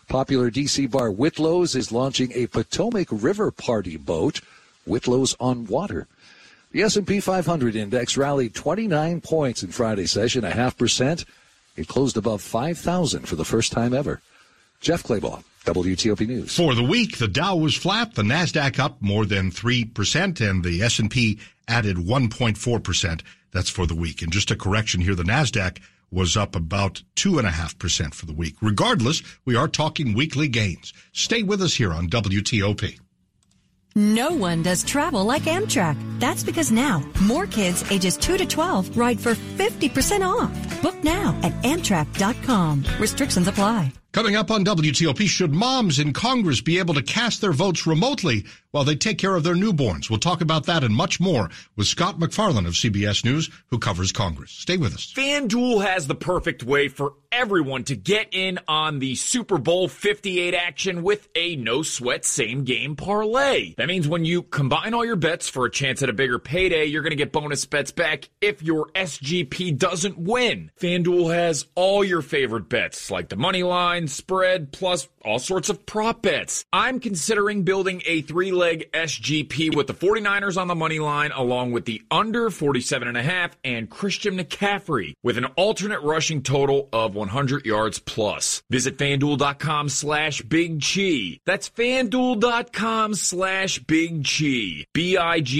Popular 0.08 0.50
DC 0.50 0.89
bar 0.89 1.12
Whitlow's 1.12 1.75
is 1.75 1.92
launching 1.92 2.32
a 2.34 2.48
Potomac 2.48 3.08
River 3.12 3.51
party 3.51 3.98
boat, 3.98 4.39
Whitlow's 4.88 5.36
on 5.39 5.66
Water. 5.68 6.08
The 6.72 6.84
S&P 6.84 7.20
500 7.20 7.75
index 7.75 8.18
rallied 8.18 8.54
29 8.54 9.22
points 9.22 9.63
in 9.63 9.72
Friday's 9.72 10.12
session, 10.12 10.44
a 10.44 10.51
half 10.51 10.77
percent. 10.77 11.25
It 11.75 11.88
closed 11.88 12.18
above 12.18 12.42
5,000 12.42 13.27
for 13.27 13.36
the 13.36 13.46
first 13.46 13.72
time 13.72 13.94
ever. 13.94 14.22
Jeff 14.80 15.04
Clabaugh, 15.04 15.44
WTOP 15.66 16.27
News. 16.27 16.56
For 16.56 16.75
the 16.75 16.84
week, 16.84 17.18
the 17.18 17.27
Dow 17.27 17.56
was 17.56 17.75
flat, 17.75 18.16
the 18.16 18.24
Nasdaq 18.24 18.80
up 18.80 19.01
more 19.01 19.25
than 19.25 19.51
3%, 19.51 20.50
and 20.50 20.63
the 20.63 20.82
S&P 20.82 21.39
added 21.68 21.98
1.4%. 21.98 23.22
That's 23.51 23.70
for 23.70 23.86
the 23.86 23.96
week. 23.96 24.22
And 24.22 24.32
just 24.32 24.51
a 24.51 24.56
correction 24.56 25.01
here, 25.01 25.16
the 25.16 25.24
Nasdaq 25.24 25.80
was 26.11 26.37
up 26.37 26.55
about 26.55 27.03
2.5% 27.15 28.13
for 28.13 28.25
the 28.25 28.33
week. 28.33 28.55
Regardless, 28.61 29.21
we 29.45 29.55
are 29.55 29.67
talking 29.67 30.13
weekly 30.13 30.47
gains. 30.47 30.93
Stay 31.13 31.43
with 31.43 31.61
us 31.61 31.75
here 31.75 31.93
on 31.93 32.07
WTOP. 32.07 32.99
No 33.95 34.29
one 34.29 34.61
does 34.61 34.83
travel 34.83 35.23
like 35.25 35.43
Amtrak. 35.43 35.97
That's 36.19 36.43
because 36.43 36.71
now 36.71 37.03
more 37.21 37.47
kids 37.47 37.83
ages 37.89 38.15
2 38.15 38.37
to 38.37 38.45
12 38.45 38.95
ride 38.95 39.19
for 39.19 39.33
50% 39.33 40.21
off. 40.21 40.81
Book 40.83 41.03
now 41.03 41.37
at 41.41 41.51
Amtrak.com. 41.63 42.85
Restrictions 42.99 43.47
apply. 43.47 43.91
Coming 44.17 44.36
up 44.36 44.50
on 44.50 44.65
WTOP, 44.65 45.27
should 45.27 45.53
moms 45.53 46.00
in 46.00 46.12
Congress 46.12 46.59
be 46.59 46.79
able 46.79 46.95
to 46.95 47.03
cast 47.03 47.39
their 47.39 47.51
votes 47.51 47.86
remotely 47.86 48.45
while 48.71 48.83
they 48.83 48.95
take 48.95 49.19
care 49.19 49.36
of 49.36 49.43
their 49.43 49.53
newborns? 49.53 50.09
We'll 50.09 50.17
talk 50.17 50.41
about 50.41 50.65
that 50.65 50.83
and 50.83 50.95
much 50.95 51.19
more 51.19 51.51
with 51.75 51.86
Scott 51.86 52.17
MacFarlane 52.17 52.65
of 52.65 52.74
CBS 52.74 53.24
News, 53.24 53.51
who 53.67 53.77
covers 53.77 54.12
Congress. 54.12 54.50
Stay 54.50 54.75
with 54.75 54.95
us. 54.95 55.13
FanDuel 55.15 55.86
has 55.86 56.07
the 56.07 56.15
perfect 56.15 56.63
way 56.63 56.88
for 56.88 57.13
everyone 57.31 57.83
to 57.83 57.95
get 57.95 58.29
in 58.31 58.59
on 58.67 59.00
the 59.00 59.13
Super 59.15 59.57
Bowl 59.57 59.88
58 59.88 60.53
action 60.53 61.03
with 61.03 61.27
a 61.36 61.55
no 61.55 61.83
sweat 61.83 62.25
same 62.25 62.63
game 62.63 62.95
parlay. 62.95 63.75
That 63.75 63.88
means 63.88 64.07
when 64.07 64.25
you 64.25 64.41
combine 64.41 64.93
all 64.93 65.05
your 65.05 65.15
bets 65.15 65.47
for 65.47 65.65
a 65.65 65.71
chance 65.71 66.01
at 66.01 66.09
a 66.09 66.13
bigger 66.13 66.39
payday, 66.39 66.86
you're 66.86 67.03
going 67.03 67.12
to 67.12 67.17
get 67.17 67.31
bonus 67.31 67.65
bets 67.65 67.91
back 67.91 68.29
if 68.41 68.63
your 68.63 68.88
SGP 68.95 69.77
doesn't 69.77 70.17
win. 70.17 70.71
FanDuel 70.79 71.33
has 71.33 71.67
all 71.75 72.03
your 72.03 72.21
favorite 72.21 72.69
bets 72.69 73.12
like 73.12 73.29
the 73.29 73.36
money 73.36 73.62
line, 73.62 74.06
spread, 74.07 74.71
plus 74.71 75.07
all 75.23 75.39
sorts 75.39 75.69
of 75.69 75.85
prop 75.85 76.21
bets. 76.21 76.65
I'm 76.71 76.99
considering 76.99 77.63
building 77.63 78.01
a 78.05 78.21
three 78.21 78.51
leg 78.51 78.89
SGP 78.93 79.75
with 79.75 79.87
the 79.87 79.93
49ers 79.93 80.59
on 80.59 80.67
the 80.67 80.75
money 80.75 80.99
line 80.99 81.31
along 81.31 81.73
with 81.73 81.85
the 81.85 82.01
under 82.09 82.49
47 82.49 83.07
and 83.07 83.17
a 83.17 83.23
half 83.23 83.57
and 83.63 83.89
Christian 83.89 84.37
McCaffrey 84.37 85.13
with 85.23 85.37
an 85.37 85.45
alternate 85.57 86.01
rushing 86.01 86.43
total 86.43 86.87
of 86.93 87.15
100 87.15 87.65
yards 87.65 87.99
plus. 87.99 88.61
Visit 88.69 88.97
fanduel.com 88.97 89.89
slash 89.89 90.41
big 90.41 90.81
chi. 90.81 91.39
That's 91.45 91.69
fanduel.com 91.69 93.15
slash 93.15 93.79
big 93.79 94.25
chi. 94.25 94.85
B-I-G-C-H-E-E. 94.93 95.57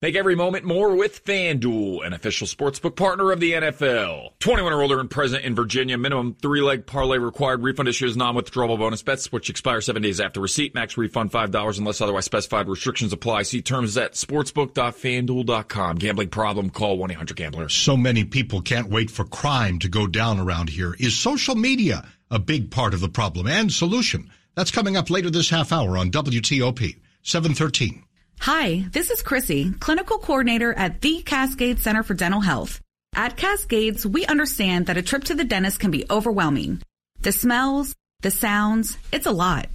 Make 0.00 0.16
every 0.16 0.34
moment 0.34 0.64
more 0.64 0.96
with 0.96 1.24
FanDuel, 1.24 2.06
an 2.06 2.12
official 2.12 2.46
sportsbook 2.46 2.96
partner 2.96 3.32
of 3.32 3.40
the 3.40 3.52
NFL. 3.52 4.30
21 4.40 4.72
or 4.72 4.82
older 4.82 5.00
and 5.00 5.10
present 5.10 5.44
in 5.44 5.54
Virginia. 5.54 5.98
Minimum 5.98 6.36
three 6.40 6.51
leg 6.60 6.86
parlay 6.86 7.18
required. 7.18 7.62
Refund 7.62 7.88
issues 7.88 8.16
non-withdrawable 8.16 8.78
bonus 8.78 9.02
bets, 9.02 9.32
which 9.32 9.48
expire 9.48 9.80
seven 9.80 10.02
days 10.02 10.20
after 10.20 10.40
receipt. 10.40 10.74
Max 10.74 10.96
refund 10.96 11.32
$5 11.32 11.78
unless 11.78 12.00
otherwise 12.00 12.24
specified. 12.24 12.68
Restrictions 12.68 13.12
apply. 13.12 13.42
See 13.42 13.62
terms 13.62 13.96
at 13.96 14.12
sportsbook.fanduel.com. 14.12 15.96
Gambling 15.96 16.28
problem? 16.28 16.70
Call 16.70 16.98
1-800-GAMBLER. 16.98 17.68
So 17.68 17.96
many 17.96 18.24
people 18.24 18.60
can't 18.60 18.90
wait 18.90 19.10
for 19.10 19.24
crime 19.24 19.78
to 19.78 19.88
go 19.88 20.06
down 20.06 20.38
around 20.38 20.68
here. 20.68 20.94
Is 20.98 21.16
social 21.16 21.54
media 21.54 22.06
a 22.30 22.38
big 22.38 22.70
part 22.70 22.94
of 22.94 23.00
the 23.00 23.08
problem 23.08 23.46
and 23.46 23.72
solution? 23.72 24.30
That's 24.54 24.70
coming 24.70 24.96
up 24.96 25.10
later 25.10 25.30
this 25.30 25.50
half 25.50 25.72
hour 25.72 25.96
on 25.96 26.10
WTOP 26.10 26.96
713. 27.22 28.04
Hi, 28.40 28.84
this 28.90 29.10
is 29.10 29.22
Chrissy, 29.22 29.72
clinical 29.78 30.18
coordinator 30.18 30.72
at 30.72 31.00
the 31.00 31.22
Cascade 31.22 31.78
Center 31.78 32.02
for 32.02 32.14
Dental 32.14 32.40
Health. 32.40 32.80
At 33.14 33.36
Cascades, 33.36 34.06
we 34.06 34.24
understand 34.24 34.86
that 34.86 34.96
a 34.96 35.02
trip 35.02 35.24
to 35.24 35.34
the 35.34 35.44
dentist 35.44 35.78
can 35.78 35.90
be 35.90 36.06
overwhelming. 36.08 36.80
The 37.20 37.30
smells, 37.30 37.94
the 38.22 38.30
sounds, 38.30 38.96
it's 39.12 39.26
a 39.26 39.32
lot. 39.32 39.68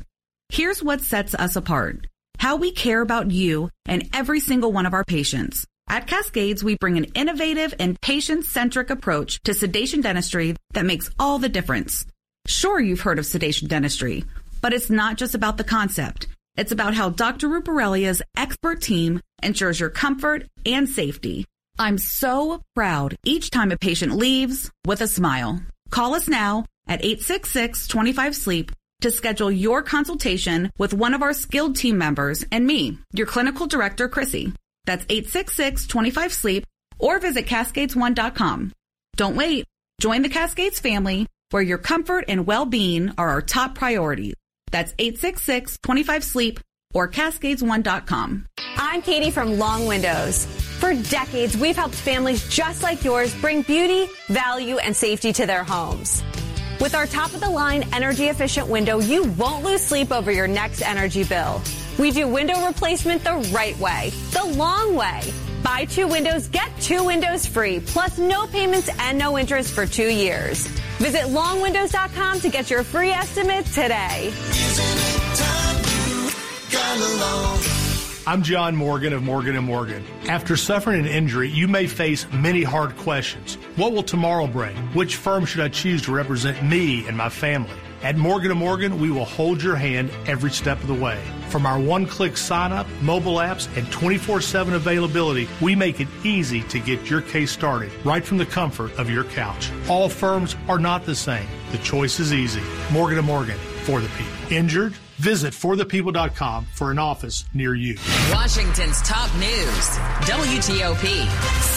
Here's 0.49 0.81
what 0.81 1.01
sets 1.01 1.35
us 1.35 1.55
apart. 1.55 2.07
how 2.37 2.55
we 2.55 2.71
care 2.71 3.01
about 3.01 3.31
you 3.31 3.69
and 3.85 4.09
every 4.13 4.39
single 4.39 4.71
one 4.71 4.85
of 4.85 4.93
our 4.93 5.03
patients. 5.03 5.65
At 5.89 6.07
Cascades, 6.07 6.63
we 6.63 6.77
bring 6.77 6.97
an 6.97 7.05
innovative 7.15 7.73
and 7.79 7.99
patient-centric 8.01 8.89
approach 8.89 9.41
to 9.43 9.53
sedation 9.53 10.01
dentistry 10.01 10.55
that 10.73 10.85
makes 10.85 11.09
all 11.17 11.39
the 11.39 11.49
difference. 11.49 12.05
Sure, 12.45 12.79
you've 12.79 13.01
heard 13.01 13.19
of 13.19 13.25
sedation 13.25 13.67
dentistry, 13.67 14.25
but 14.61 14.73
it's 14.73 14.89
not 14.89 15.17
just 15.17 15.33
about 15.35 15.57
the 15.57 15.63
concept. 15.63 16.27
It's 16.55 16.71
about 16.71 16.93
how 16.93 17.09
Dr. 17.09 17.47
Ruparelia's 17.47 18.21
expert 18.35 18.81
team 18.81 19.21
ensures 19.43 19.79
your 19.79 19.89
comfort 19.89 20.47
and 20.65 20.89
safety. 20.89 21.45
I'm 21.79 21.97
so 21.97 22.61
proud 22.75 23.15
each 23.23 23.51
time 23.51 23.71
a 23.71 23.77
patient 23.77 24.13
leaves 24.13 24.71
with 24.85 25.01
a 25.01 25.07
smile. 25.07 25.61
Call 25.91 26.15
us 26.15 26.27
now 26.27 26.65
at 26.87 27.03
866-25-SLEEP 27.03 28.71
to 29.01 29.11
schedule 29.11 29.51
your 29.51 29.83
consultation 29.83 30.71
with 30.79 30.93
one 30.93 31.13
of 31.13 31.21
our 31.21 31.33
skilled 31.33 31.75
team 31.75 31.97
members 31.97 32.43
and 32.51 32.65
me, 32.65 32.97
your 33.13 33.27
clinical 33.27 33.67
director, 33.67 34.09
Chrissy. 34.09 34.53
That's 34.85 35.05
866-25-SLEEP 35.05 36.63
or 36.99 37.19
visit 37.19 37.45
cascades1.com. 37.45 38.71
Don't 39.15 39.35
wait. 39.35 39.65
Join 39.99 40.21
the 40.23 40.29
Cascades 40.29 40.79
family 40.79 41.27
where 41.51 41.63
your 41.63 41.77
comfort 41.77 42.25
and 42.27 42.45
well-being 42.45 43.13
are 43.17 43.29
our 43.29 43.41
top 43.41 43.75
priorities. 43.75 44.33
That's 44.71 44.93
866-25-SLEEP 44.93 46.59
or 46.97 47.07
cascades1.com. 47.07 48.47
I'm 48.75 49.03
Katie 49.03 49.29
from 49.29 49.59
Long 49.59 49.85
Windows. 49.85 50.47
For 50.79 50.95
decades, 50.95 51.55
we've 51.55 51.75
helped 51.75 51.93
families 51.93 52.49
just 52.49 52.81
like 52.81 53.03
yours 53.03 53.35
bring 53.35 53.61
beauty, 53.61 54.07
value, 54.29 54.77
and 54.79 54.95
safety 54.95 55.31
to 55.33 55.45
their 55.45 55.63
homes. 55.63 56.23
With 56.81 56.95
our 56.95 57.05
top 57.05 57.35
of 57.35 57.39
the 57.39 57.49
line 57.49 57.83
energy 57.93 58.25
efficient 58.25 58.67
window, 58.67 58.99
you 58.99 59.23
won't 59.33 59.63
lose 59.63 59.83
sleep 59.83 60.11
over 60.11 60.31
your 60.31 60.47
next 60.47 60.81
energy 60.81 61.23
bill. 61.23 61.61
We 61.99 62.09
do 62.09 62.27
window 62.27 62.65
replacement 62.65 63.23
the 63.23 63.47
right 63.53 63.77
way, 63.79 64.11
the 64.31 64.45
long 64.55 64.95
way. 64.95 65.21
Buy 65.63 65.85
two 65.85 66.07
windows, 66.07 66.47
get 66.47 66.71
two 66.81 67.03
windows 67.03 67.45
free, 67.45 67.79
plus 67.79 68.17
no 68.17 68.47
payments 68.47 68.89
and 68.99 69.19
no 69.19 69.37
interest 69.37 69.71
for 69.71 69.85
two 69.85 70.09
years. 70.09 70.65
Visit 70.97 71.23
longwindows.com 71.23 72.39
to 72.39 72.49
get 72.49 72.71
your 72.71 72.83
free 72.83 73.11
estimate 73.11 73.65
today. 73.67 74.33
I'm 78.27 78.43
John 78.43 78.75
Morgan 78.75 79.13
of 79.13 79.23
Morgan 79.23 79.57
& 79.57 79.63
Morgan. 79.63 80.03
After 80.27 80.57
suffering 80.57 80.99
an 80.99 81.05
injury, 81.05 81.49
you 81.49 81.65
may 81.65 81.87
face 81.87 82.27
many 82.33 82.61
hard 82.61 82.97
questions. 82.97 83.55
What 83.77 83.93
will 83.93 84.03
tomorrow 84.03 84.47
bring? 84.47 84.75
Which 84.93 85.15
firm 85.15 85.45
should 85.45 85.61
I 85.61 85.69
choose 85.69 86.01
to 86.03 86.11
represent 86.11 86.61
me 86.61 87.07
and 87.07 87.15
my 87.15 87.29
family? 87.29 87.71
At 88.03 88.17
Morgan 88.17 88.51
& 88.51 88.57
Morgan, 88.57 88.99
we 88.99 89.09
will 89.09 89.23
hold 89.23 89.63
your 89.63 89.77
hand 89.77 90.11
every 90.25 90.51
step 90.51 90.79
of 90.81 90.87
the 90.87 90.93
way. 90.93 91.17
From 91.47 91.65
our 91.65 91.79
one-click 91.79 92.35
sign-up, 92.35 92.85
mobile 93.01 93.35
apps, 93.35 93.67
and 93.77 93.87
24-7 93.87 94.73
availability, 94.73 95.47
we 95.61 95.73
make 95.73 96.01
it 96.01 96.09
easy 96.25 96.63
to 96.63 96.79
get 96.79 97.09
your 97.09 97.21
case 97.21 97.51
started 97.51 97.91
right 98.03 98.25
from 98.25 98.37
the 98.37 98.45
comfort 98.45 98.91
of 98.99 99.09
your 99.09 99.23
couch. 99.23 99.71
All 99.87 100.09
firms 100.09 100.57
are 100.67 100.79
not 100.79 101.05
the 101.05 101.15
same. 101.15 101.47
The 101.71 101.77
choice 101.77 102.19
is 102.19 102.33
easy. 102.33 102.61
Morgan 102.91 103.23
& 103.25 103.25
Morgan, 103.25 103.57
for 103.83 104.01
the 104.01 104.09
people. 104.09 104.51
Injured? 104.51 104.93
Visit 105.17 105.53
forthepeople.com 105.53 106.65
for 106.73 106.91
an 106.91 106.99
office 106.99 107.45
near 107.53 107.73
you. 107.73 107.97
Washington's 108.31 109.01
top 109.01 109.33
news, 109.35 109.89
WTOP. 110.27 111.25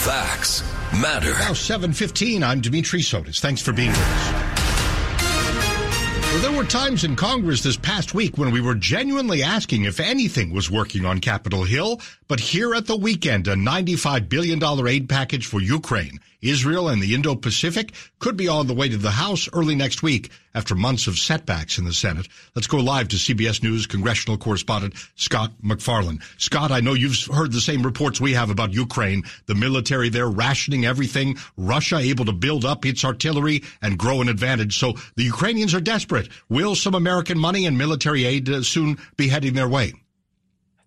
Facts 0.03 0.63
matter. 1.01 1.31
Now 1.31 1.53
7:15. 1.53 2.43
I'm 2.43 2.61
Dimitri 2.61 3.01
Sotis. 3.01 3.39
Thanks 3.39 3.61
for 3.61 3.73
being 3.73 3.89
with 3.89 3.99
us. 3.99 4.51
Well, 6.31 6.39
there 6.39 6.57
were 6.57 6.63
times 6.63 7.03
in 7.03 7.17
Congress 7.17 7.61
this 7.61 7.75
past 7.75 8.13
week 8.13 8.37
when 8.37 8.51
we 8.51 8.61
were 8.61 8.75
genuinely 8.75 9.43
asking 9.43 9.83
if 9.83 9.99
anything 9.99 10.53
was 10.53 10.71
working 10.71 11.03
on 11.03 11.19
Capitol 11.19 11.63
Hill, 11.65 11.99
but 12.29 12.39
here 12.39 12.73
at 12.73 12.85
the 12.85 12.95
weekend, 12.95 13.49
a 13.49 13.55
$95 13.55 14.29
billion 14.29 14.87
aid 14.87 15.09
package 15.09 15.45
for 15.45 15.59
Ukraine, 15.61 16.21
Israel, 16.41 16.89
and 16.89 17.01
the 17.01 17.13
Indo-Pacific 17.13 17.93
could 18.19 18.37
be 18.37 18.47
on 18.47 18.67
the 18.67 18.73
way 18.73 18.89
to 18.89 18.97
the 18.97 19.11
House 19.11 19.47
early 19.53 19.75
next 19.75 20.01
week 20.01 20.31
after 20.53 20.75
months 20.75 21.07
of 21.07 21.17
setbacks 21.17 21.77
in 21.77 21.85
the 21.85 21.93
Senate. 21.93 22.27
Let's 22.55 22.67
go 22.67 22.77
live 22.77 23.07
to 23.09 23.15
CBS 23.15 23.63
News 23.63 23.87
congressional 23.87 24.37
correspondent 24.37 24.95
Scott 25.15 25.51
MacFarlane. 25.61 26.19
Scott, 26.37 26.71
I 26.71 26.81
know 26.81 26.93
you've 26.93 27.25
heard 27.27 27.51
the 27.51 27.61
same 27.61 27.83
reports 27.83 28.19
we 28.19 28.33
have 28.33 28.49
about 28.49 28.73
Ukraine, 28.73 29.23
the 29.45 29.55
military 29.55 30.09
there 30.09 30.29
rationing 30.29 30.85
everything, 30.85 31.37
Russia 31.57 31.97
able 31.97 32.25
to 32.25 32.33
build 32.33 32.65
up 32.65 32.85
its 32.85 33.05
artillery 33.05 33.63
and 33.81 33.97
grow 33.97 34.21
an 34.21 34.29
advantage. 34.29 34.77
So 34.77 34.93
the 35.15 35.23
Ukrainians 35.23 35.73
are 35.73 35.81
desperate. 35.81 36.29
Will 36.49 36.75
some 36.75 36.95
American 36.95 37.37
money 37.37 37.65
and 37.65 37.77
military 37.77 38.25
aid 38.25 38.49
uh, 38.49 38.63
soon 38.63 38.97
be 39.17 39.29
heading 39.29 39.53
their 39.53 39.69
way? 39.69 39.93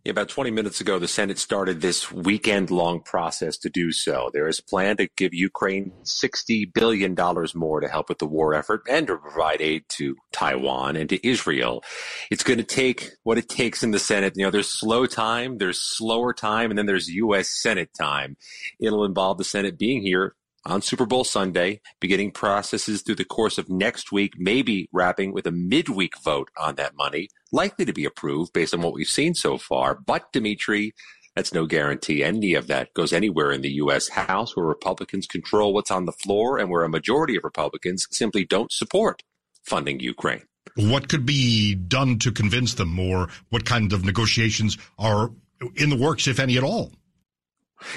About 0.06 0.28
20 0.28 0.50
minutes 0.50 0.82
ago, 0.82 0.98
the 0.98 1.08
Senate 1.08 1.38
started 1.38 1.80
this 1.80 2.12
weekend 2.12 2.70
long 2.70 3.00
process 3.00 3.56
to 3.56 3.70
do 3.70 3.90
so. 3.90 4.28
There 4.34 4.48
is 4.48 4.58
a 4.58 4.62
plan 4.62 4.98
to 4.98 5.08
give 5.16 5.32
Ukraine 5.32 5.92
$60 6.02 6.74
billion 6.74 7.16
more 7.54 7.80
to 7.80 7.88
help 7.88 8.10
with 8.10 8.18
the 8.18 8.26
war 8.26 8.52
effort 8.52 8.82
and 8.86 9.06
to 9.06 9.16
provide 9.16 9.62
aid 9.62 9.84
to 9.96 10.14
Taiwan 10.30 10.96
and 10.96 11.08
to 11.08 11.26
Israel. 11.26 11.82
It's 12.30 12.42
going 12.42 12.58
to 12.58 12.64
take 12.64 13.12
what 13.22 13.38
it 13.38 13.48
takes 13.48 13.82
in 13.82 13.92
the 13.92 13.98
Senate. 13.98 14.34
You 14.36 14.44
know, 14.44 14.50
there's 14.50 14.68
slow 14.68 15.06
time, 15.06 15.56
there's 15.56 15.80
slower 15.80 16.34
time, 16.34 16.70
and 16.70 16.76
then 16.76 16.84
there's 16.84 17.08
U.S. 17.08 17.48
Senate 17.48 17.88
time. 17.98 18.36
It'll 18.78 19.06
involve 19.06 19.38
the 19.38 19.44
Senate 19.44 19.78
being 19.78 20.02
here 20.02 20.34
on 20.66 20.82
Super 20.82 21.06
Bowl 21.06 21.24
Sunday, 21.24 21.80
beginning 22.00 22.30
processes 22.30 23.02
through 23.02 23.16
the 23.16 23.24
course 23.24 23.58
of 23.58 23.68
next 23.68 24.12
week, 24.12 24.34
maybe 24.38 24.88
wrapping 24.92 25.32
with 25.32 25.46
a 25.46 25.50
midweek 25.50 26.18
vote 26.22 26.48
on 26.58 26.74
that 26.76 26.94
money, 26.96 27.28
likely 27.54 27.84
to 27.84 27.92
be 27.92 28.04
approved 28.04 28.52
based 28.52 28.74
on 28.74 28.82
what 28.82 28.92
we've 28.92 29.08
seen 29.08 29.34
so 29.34 29.56
far. 29.56 29.94
But 29.94 30.32
Dimitri, 30.32 30.92
that's 31.34 31.54
no 31.54 31.66
guarantee 31.66 32.22
any 32.22 32.54
of 32.54 32.66
that 32.66 32.92
goes 32.94 33.12
anywhere 33.12 33.52
in 33.52 33.62
the 33.62 33.72
U.S. 33.84 34.08
House 34.08 34.56
where 34.56 34.66
Republicans 34.66 35.26
control 35.26 35.72
what's 35.72 35.90
on 35.90 36.04
the 36.04 36.12
floor 36.12 36.58
and 36.58 36.68
where 36.68 36.82
a 36.82 36.88
majority 36.88 37.36
of 37.36 37.44
Republicans 37.44 38.06
simply 38.10 38.44
don't 38.44 38.70
support 38.70 39.22
funding 39.62 40.00
Ukraine. 40.00 40.42
What 40.76 41.08
could 41.08 41.24
be 41.24 41.74
done 41.74 42.18
to 42.20 42.32
convince 42.32 42.74
them, 42.74 42.98
or 42.98 43.28
what 43.50 43.64
kind 43.64 43.92
of 43.92 44.04
negotiations 44.04 44.76
are 44.98 45.30
in 45.76 45.90
the 45.90 45.96
works, 45.96 46.26
if 46.26 46.40
any 46.40 46.56
at 46.56 46.64
all? 46.64 46.92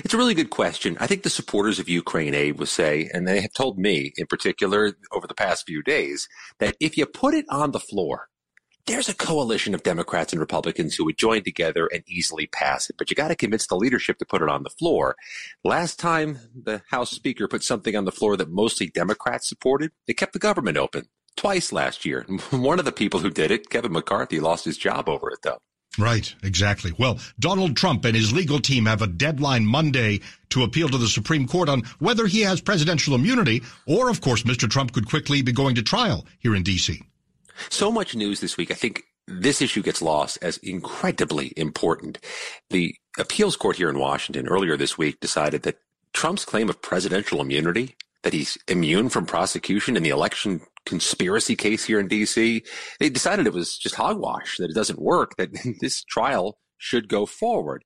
It's 0.03 0.13
a 0.13 0.17
really 0.17 0.33
good 0.33 0.49
question. 0.49 0.97
I 0.99 1.07
think 1.07 1.23
the 1.23 1.29
supporters 1.29 1.79
of 1.79 1.89
Ukraine 1.89 2.33
aid 2.33 2.59
will 2.59 2.65
say, 2.65 3.09
and 3.13 3.27
they 3.27 3.41
have 3.41 3.53
told 3.53 3.79
me 3.79 4.11
in 4.17 4.27
particular 4.27 4.93
over 5.11 5.27
the 5.27 5.33
past 5.33 5.65
few 5.65 5.81
days, 5.81 6.27
that 6.59 6.75
if 6.79 6.97
you 6.97 7.05
put 7.05 7.33
it 7.33 7.45
on 7.49 7.71
the 7.71 7.79
floor, 7.79 8.27
there's 8.87 9.09
a 9.09 9.13
coalition 9.13 9.75
of 9.75 9.83
Democrats 9.83 10.31
and 10.31 10.39
Republicans 10.39 10.95
who 10.95 11.03
would 11.05 11.17
join 11.17 11.43
together 11.43 11.87
and 11.93 12.03
easily 12.07 12.47
pass 12.47 12.89
it. 12.89 12.95
But 12.97 13.09
you 13.09 13.15
got 13.15 13.27
to 13.27 13.35
convince 13.35 13.67
the 13.67 13.75
leadership 13.75 14.17
to 14.19 14.25
put 14.25 14.41
it 14.41 14.49
on 14.49 14.63
the 14.63 14.69
floor. 14.69 15.15
Last 15.63 15.99
time 15.99 16.39
the 16.55 16.81
House 16.89 17.11
Speaker 17.11 17.47
put 17.47 17.63
something 17.63 17.95
on 17.95 18.05
the 18.05 18.11
floor 18.11 18.37
that 18.37 18.49
mostly 18.49 18.87
Democrats 18.87 19.47
supported, 19.47 19.91
it 20.07 20.15
kept 20.15 20.33
the 20.33 20.39
government 20.39 20.77
open 20.77 21.09
twice 21.35 21.71
last 21.71 22.05
year. 22.05 22.25
One 22.51 22.79
of 22.79 22.85
the 22.85 22.91
people 22.93 23.19
who 23.19 23.29
did 23.29 23.51
it, 23.51 23.69
Kevin 23.69 23.91
McCarthy, 23.91 24.39
lost 24.39 24.65
his 24.65 24.77
job 24.77 25.09
over 25.09 25.29
it 25.31 25.39
though. 25.43 25.59
Right, 25.99 26.33
exactly. 26.43 26.93
Well, 26.97 27.19
Donald 27.39 27.75
Trump 27.75 28.05
and 28.05 28.15
his 28.15 28.31
legal 28.31 28.59
team 28.59 28.85
have 28.85 29.01
a 29.01 29.07
deadline 29.07 29.65
Monday 29.65 30.21
to 30.49 30.63
appeal 30.63 30.89
to 30.89 30.97
the 30.97 31.07
Supreme 31.07 31.47
Court 31.47 31.69
on 31.69 31.83
whether 31.97 32.27
he 32.27 32.41
has 32.41 32.61
presidential 32.61 33.15
immunity, 33.15 33.63
or, 33.87 34.09
of 34.09 34.21
course, 34.21 34.43
Mr. 34.43 34.69
Trump 34.69 34.93
could 34.93 35.09
quickly 35.09 35.41
be 35.41 35.51
going 35.51 35.73
to 35.73 35.81
trial 35.81 36.27
here 36.37 36.55
in 36.55 36.61
D.C. 36.61 37.01
So 37.69 37.91
much 37.91 38.15
news 38.15 38.39
this 38.39 38.57
week. 38.57 38.71
I 38.71 38.75
think 38.75 39.03
this 39.27 39.61
issue 39.61 39.81
gets 39.81 40.01
lost 40.01 40.37
as 40.41 40.57
incredibly 40.57 41.53
important. 41.57 42.19
The 42.69 42.95
appeals 43.17 43.55
court 43.55 43.77
here 43.77 43.89
in 43.89 43.99
Washington 43.99 44.47
earlier 44.47 44.77
this 44.77 44.97
week 44.97 45.19
decided 45.19 45.63
that 45.63 45.79
Trump's 46.13 46.45
claim 46.45 46.69
of 46.69 46.81
presidential 46.81 47.41
immunity, 47.41 47.95
that 48.23 48.33
he's 48.33 48.57
immune 48.67 49.09
from 49.09 49.25
prosecution 49.25 49.97
in 49.97 50.03
the 50.03 50.09
election 50.09 50.61
conspiracy 50.85 51.55
case 51.55 51.83
here 51.83 51.99
in 51.99 52.07
DC, 52.07 52.65
they 52.99 53.09
decided 53.09 53.45
it 53.45 53.53
was 53.53 53.77
just 53.77 53.95
hogwash, 53.95 54.57
that 54.57 54.69
it 54.69 54.75
doesn't 54.75 55.01
work, 55.01 55.35
that 55.37 55.49
this 55.81 56.03
trial 56.03 56.57
should 56.77 57.09
go 57.09 57.25
forward. 57.25 57.83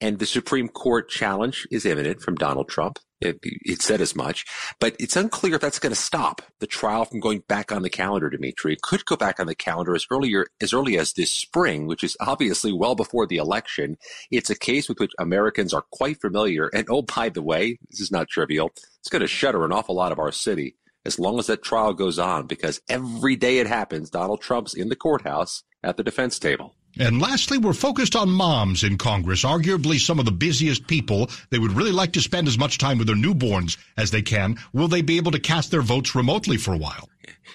And 0.00 0.18
the 0.18 0.26
Supreme 0.26 0.68
Court 0.68 1.08
challenge 1.08 1.66
is 1.70 1.86
imminent 1.86 2.20
from 2.20 2.34
Donald 2.34 2.68
Trump. 2.68 2.98
It, 3.18 3.38
it 3.42 3.80
said 3.80 4.02
as 4.02 4.14
much, 4.14 4.44
but 4.78 4.94
it's 5.00 5.16
unclear 5.16 5.54
if 5.54 5.62
that's 5.62 5.78
going 5.78 5.94
to 5.94 5.98
stop 5.98 6.42
the 6.60 6.66
trial 6.66 7.06
from 7.06 7.18
going 7.18 7.42
back 7.48 7.72
on 7.72 7.80
the 7.80 7.88
calendar, 7.88 8.28
Dimitri. 8.28 8.74
It 8.74 8.82
could 8.82 9.06
go 9.06 9.16
back 9.16 9.40
on 9.40 9.46
the 9.46 9.54
calendar 9.54 9.94
as 9.94 10.04
earlier, 10.10 10.48
as 10.60 10.74
early 10.74 10.98
as 10.98 11.14
this 11.14 11.30
spring, 11.30 11.86
which 11.86 12.04
is 12.04 12.14
obviously 12.20 12.74
well 12.74 12.94
before 12.94 13.26
the 13.26 13.38
election. 13.38 13.96
It's 14.30 14.50
a 14.50 14.58
case 14.58 14.86
with 14.86 15.00
which 15.00 15.12
Americans 15.18 15.72
are 15.72 15.86
quite 15.92 16.20
familiar. 16.20 16.68
And 16.74 16.86
oh, 16.90 17.00
by 17.00 17.30
the 17.30 17.42
way, 17.42 17.78
this 17.90 18.00
is 18.00 18.12
not 18.12 18.28
trivial. 18.28 18.70
It's 19.00 19.08
going 19.08 19.22
to 19.22 19.28
shudder 19.28 19.64
an 19.64 19.72
awful 19.72 19.94
lot 19.94 20.12
of 20.12 20.18
our 20.18 20.30
city 20.30 20.76
as 21.06 21.18
long 21.18 21.38
as 21.38 21.46
that 21.46 21.62
trial 21.62 21.94
goes 21.94 22.18
on, 22.18 22.46
because 22.46 22.82
every 22.86 23.36
day 23.36 23.60
it 23.60 23.66
happens, 23.66 24.10
Donald 24.10 24.42
Trump's 24.42 24.74
in 24.74 24.90
the 24.90 24.96
courthouse 24.96 25.62
at 25.82 25.96
the 25.96 26.02
defense 26.02 26.38
table. 26.38 26.74
And 26.98 27.20
lastly, 27.20 27.58
we're 27.58 27.74
focused 27.74 28.16
on 28.16 28.30
moms 28.30 28.82
in 28.82 28.96
Congress, 28.96 29.44
arguably 29.44 29.98
some 29.98 30.18
of 30.18 30.24
the 30.24 30.32
busiest 30.32 30.86
people. 30.86 31.30
They 31.50 31.58
would 31.58 31.72
really 31.72 31.92
like 31.92 32.12
to 32.12 32.22
spend 32.22 32.48
as 32.48 32.58
much 32.58 32.78
time 32.78 32.96
with 32.98 33.06
their 33.06 33.16
newborns 33.16 33.76
as 33.96 34.10
they 34.10 34.22
can. 34.22 34.56
Will 34.72 34.88
they 34.88 35.02
be 35.02 35.18
able 35.18 35.32
to 35.32 35.38
cast 35.38 35.70
their 35.70 35.82
votes 35.82 36.14
remotely 36.14 36.56
for 36.56 36.72
a 36.72 36.78
while? 36.78 37.08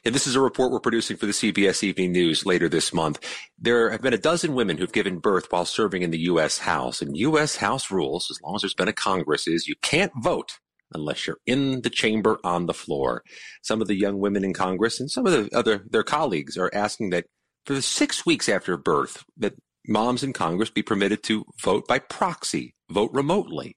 And 0.05 0.13
this 0.13 0.27
is 0.27 0.35
a 0.35 0.41
report 0.41 0.71
we're 0.71 0.79
producing 0.79 1.17
for 1.17 1.25
the 1.25 1.31
CBS 1.31 1.83
Evening 1.83 2.11
News 2.11 2.45
later 2.45 2.69
this 2.69 2.93
month. 2.93 3.19
There 3.59 3.89
have 3.89 4.01
been 4.01 4.13
a 4.13 4.17
dozen 4.17 4.53
women 4.53 4.77
who've 4.77 4.91
given 4.91 5.19
birth 5.19 5.51
while 5.51 5.65
serving 5.65 6.01
in 6.01 6.11
the 6.11 6.21
U.S. 6.21 6.59
House. 6.59 7.01
And 7.01 7.17
U.S. 7.17 7.55
House 7.55 7.91
rules, 7.91 8.29
as 8.29 8.39
long 8.41 8.55
as 8.55 8.61
there's 8.61 8.73
been 8.73 8.87
a 8.87 8.93
Congress, 8.93 9.47
is 9.47 9.67
you 9.67 9.75
can't 9.81 10.11
vote 10.21 10.59
unless 10.93 11.25
you're 11.25 11.37
in 11.45 11.81
the 11.81 11.89
chamber 11.89 12.39
on 12.43 12.65
the 12.65 12.73
floor. 12.73 13.23
Some 13.61 13.81
of 13.81 13.87
the 13.87 13.95
young 13.95 14.19
women 14.19 14.43
in 14.43 14.53
Congress 14.53 14.99
and 14.99 15.09
some 15.09 15.25
of 15.25 15.31
the 15.31 15.55
other 15.55 15.85
their 15.89 16.03
colleagues 16.03 16.57
are 16.57 16.71
asking 16.73 17.11
that 17.11 17.25
for 17.65 17.73
the 17.73 17.81
six 17.81 18.25
weeks 18.25 18.49
after 18.49 18.75
birth, 18.77 19.23
that 19.37 19.53
moms 19.87 20.23
in 20.23 20.33
Congress 20.33 20.69
be 20.69 20.83
permitted 20.83 21.23
to 21.23 21.45
vote 21.61 21.87
by 21.87 21.99
proxy, 21.99 22.75
vote 22.89 23.09
remotely. 23.13 23.75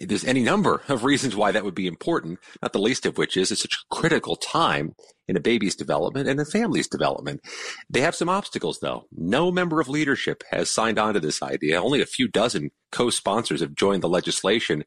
There's 0.00 0.24
any 0.24 0.42
number 0.42 0.82
of 0.88 1.04
reasons 1.04 1.34
why 1.34 1.52
that 1.52 1.64
would 1.64 1.74
be 1.74 1.86
important, 1.86 2.38
not 2.62 2.72
the 2.72 2.78
least 2.78 3.06
of 3.06 3.18
which 3.18 3.36
is 3.36 3.50
it's 3.50 3.62
such 3.62 3.74
a 3.74 3.94
critical 3.94 4.36
time 4.36 4.94
in 5.28 5.36
a 5.36 5.40
baby's 5.40 5.74
development 5.74 6.28
and 6.28 6.40
a 6.40 6.44
family's 6.44 6.88
development. 6.88 7.40
They 7.88 8.00
have 8.00 8.14
some 8.14 8.28
obstacles 8.28 8.78
though. 8.80 9.04
No 9.12 9.50
member 9.50 9.80
of 9.80 9.88
leadership 9.88 10.42
has 10.50 10.70
signed 10.70 10.98
on 10.98 11.14
to 11.14 11.20
this 11.20 11.42
idea. 11.42 11.82
Only 11.82 12.00
a 12.00 12.06
few 12.06 12.28
dozen 12.28 12.70
co-sponsors 12.90 13.60
have 13.60 13.74
joined 13.74 14.02
the 14.02 14.08
legislation. 14.08 14.84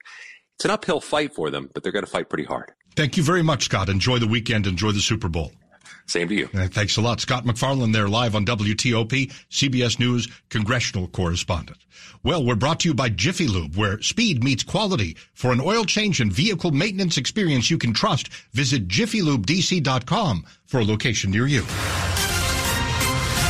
It's 0.57 0.65
an 0.65 0.71
uphill 0.71 1.01
fight 1.01 1.33
for 1.33 1.49
them, 1.49 1.69
but 1.73 1.83
they're 1.83 1.91
going 1.91 2.05
to 2.05 2.11
fight 2.11 2.29
pretty 2.29 2.45
hard. 2.45 2.71
Thank 2.95 3.17
you 3.17 3.23
very 3.23 3.43
much, 3.43 3.65
Scott. 3.65 3.89
Enjoy 3.89 4.19
the 4.19 4.27
weekend. 4.27 4.67
Enjoy 4.67 4.91
the 4.91 5.01
Super 5.01 5.27
Bowl. 5.27 5.51
Same 6.05 6.27
to 6.29 6.35
you. 6.35 6.49
Uh, 6.53 6.67
thanks 6.67 6.97
a 6.97 7.01
lot. 7.01 7.19
Scott 7.19 7.45
MacFarlane 7.45 7.91
there 7.91 8.07
live 8.07 8.35
on 8.35 8.45
WTOP, 8.45 9.31
CBS 9.49 9.99
News 9.99 10.27
congressional 10.49 11.07
correspondent. 11.07 11.79
Well, 12.23 12.43
we're 12.43 12.55
brought 12.55 12.79
to 12.81 12.89
you 12.89 12.93
by 12.93 13.09
Jiffy 13.09 13.47
Lube, 13.47 13.75
where 13.75 14.01
speed 14.01 14.43
meets 14.43 14.63
quality. 14.63 15.15
For 15.33 15.51
an 15.51 15.61
oil 15.61 15.85
change 15.85 16.19
and 16.19 16.33
vehicle 16.33 16.71
maintenance 16.71 17.17
experience 17.17 17.69
you 17.69 17.77
can 17.77 17.93
trust, 17.93 18.29
visit 18.51 18.87
jiffylubedc.com 18.87 20.45
for 20.65 20.79
a 20.79 20.85
location 20.85 21.31
near 21.31 21.45
you. 21.45 21.65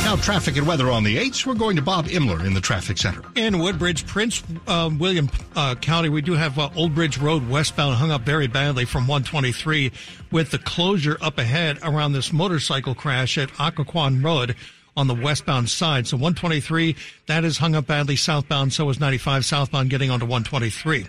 Now, 0.06 0.14
traffic 0.14 0.56
and 0.56 0.68
weather 0.68 0.88
on 0.88 1.02
the 1.02 1.16
8s. 1.16 1.44
We're 1.44 1.54
going 1.54 1.74
to 1.74 1.82
Bob 1.82 2.06
Imler 2.06 2.46
in 2.46 2.54
the 2.54 2.60
traffic 2.60 2.96
center. 2.96 3.22
In 3.34 3.58
Woodbridge, 3.58 4.06
Prince 4.06 4.40
uh, 4.68 4.88
William 5.00 5.28
uh, 5.56 5.74
County, 5.74 6.08
we 6.10 6.22
do 6.22 6.34
have 6.34 6.60
uh, 6.60 6.70
Old 6.76 6.94
Bridge 6.94 7.18
Road 7.18 7.48
westbound 7.48 7.96
hung 7.96 8.12
up 8.12 8.22
very 8.22 8.46
badly 8.46 8.84
from 8.84 9.08
123 9.08 9.90
with 10.30 10.52
the 10.52 10.60
closure 10.60 11.18
up 11.20 11.38
ahead 11.38 11.80
around 11.82 12.12
this 12.12 12.32
motorcycle 12.32 12.94
crash 12.94 13.36
at 13.36 13.48
Occoquan 13.54 14.22
Road 14.22 14.54
on 14.96 15.08
the 15.08 15.14
westbound 15.14 15.68
side. 15.68 16.06
So 16.06 16.16
123, 16.16 16.94
that 17.26 17.44
is 17.44 17.58
hung 17.58 17.74
up 17.74 17.88
badly 17.88 18.14
southbound. 18.14 18.72
So 18.72 18.88
is 18.90 19.00
95 19.00 19.44
southbound 19.44 19.90
getting 19.90 20.12
onto 20.12 20.24
123. 20.24 21.04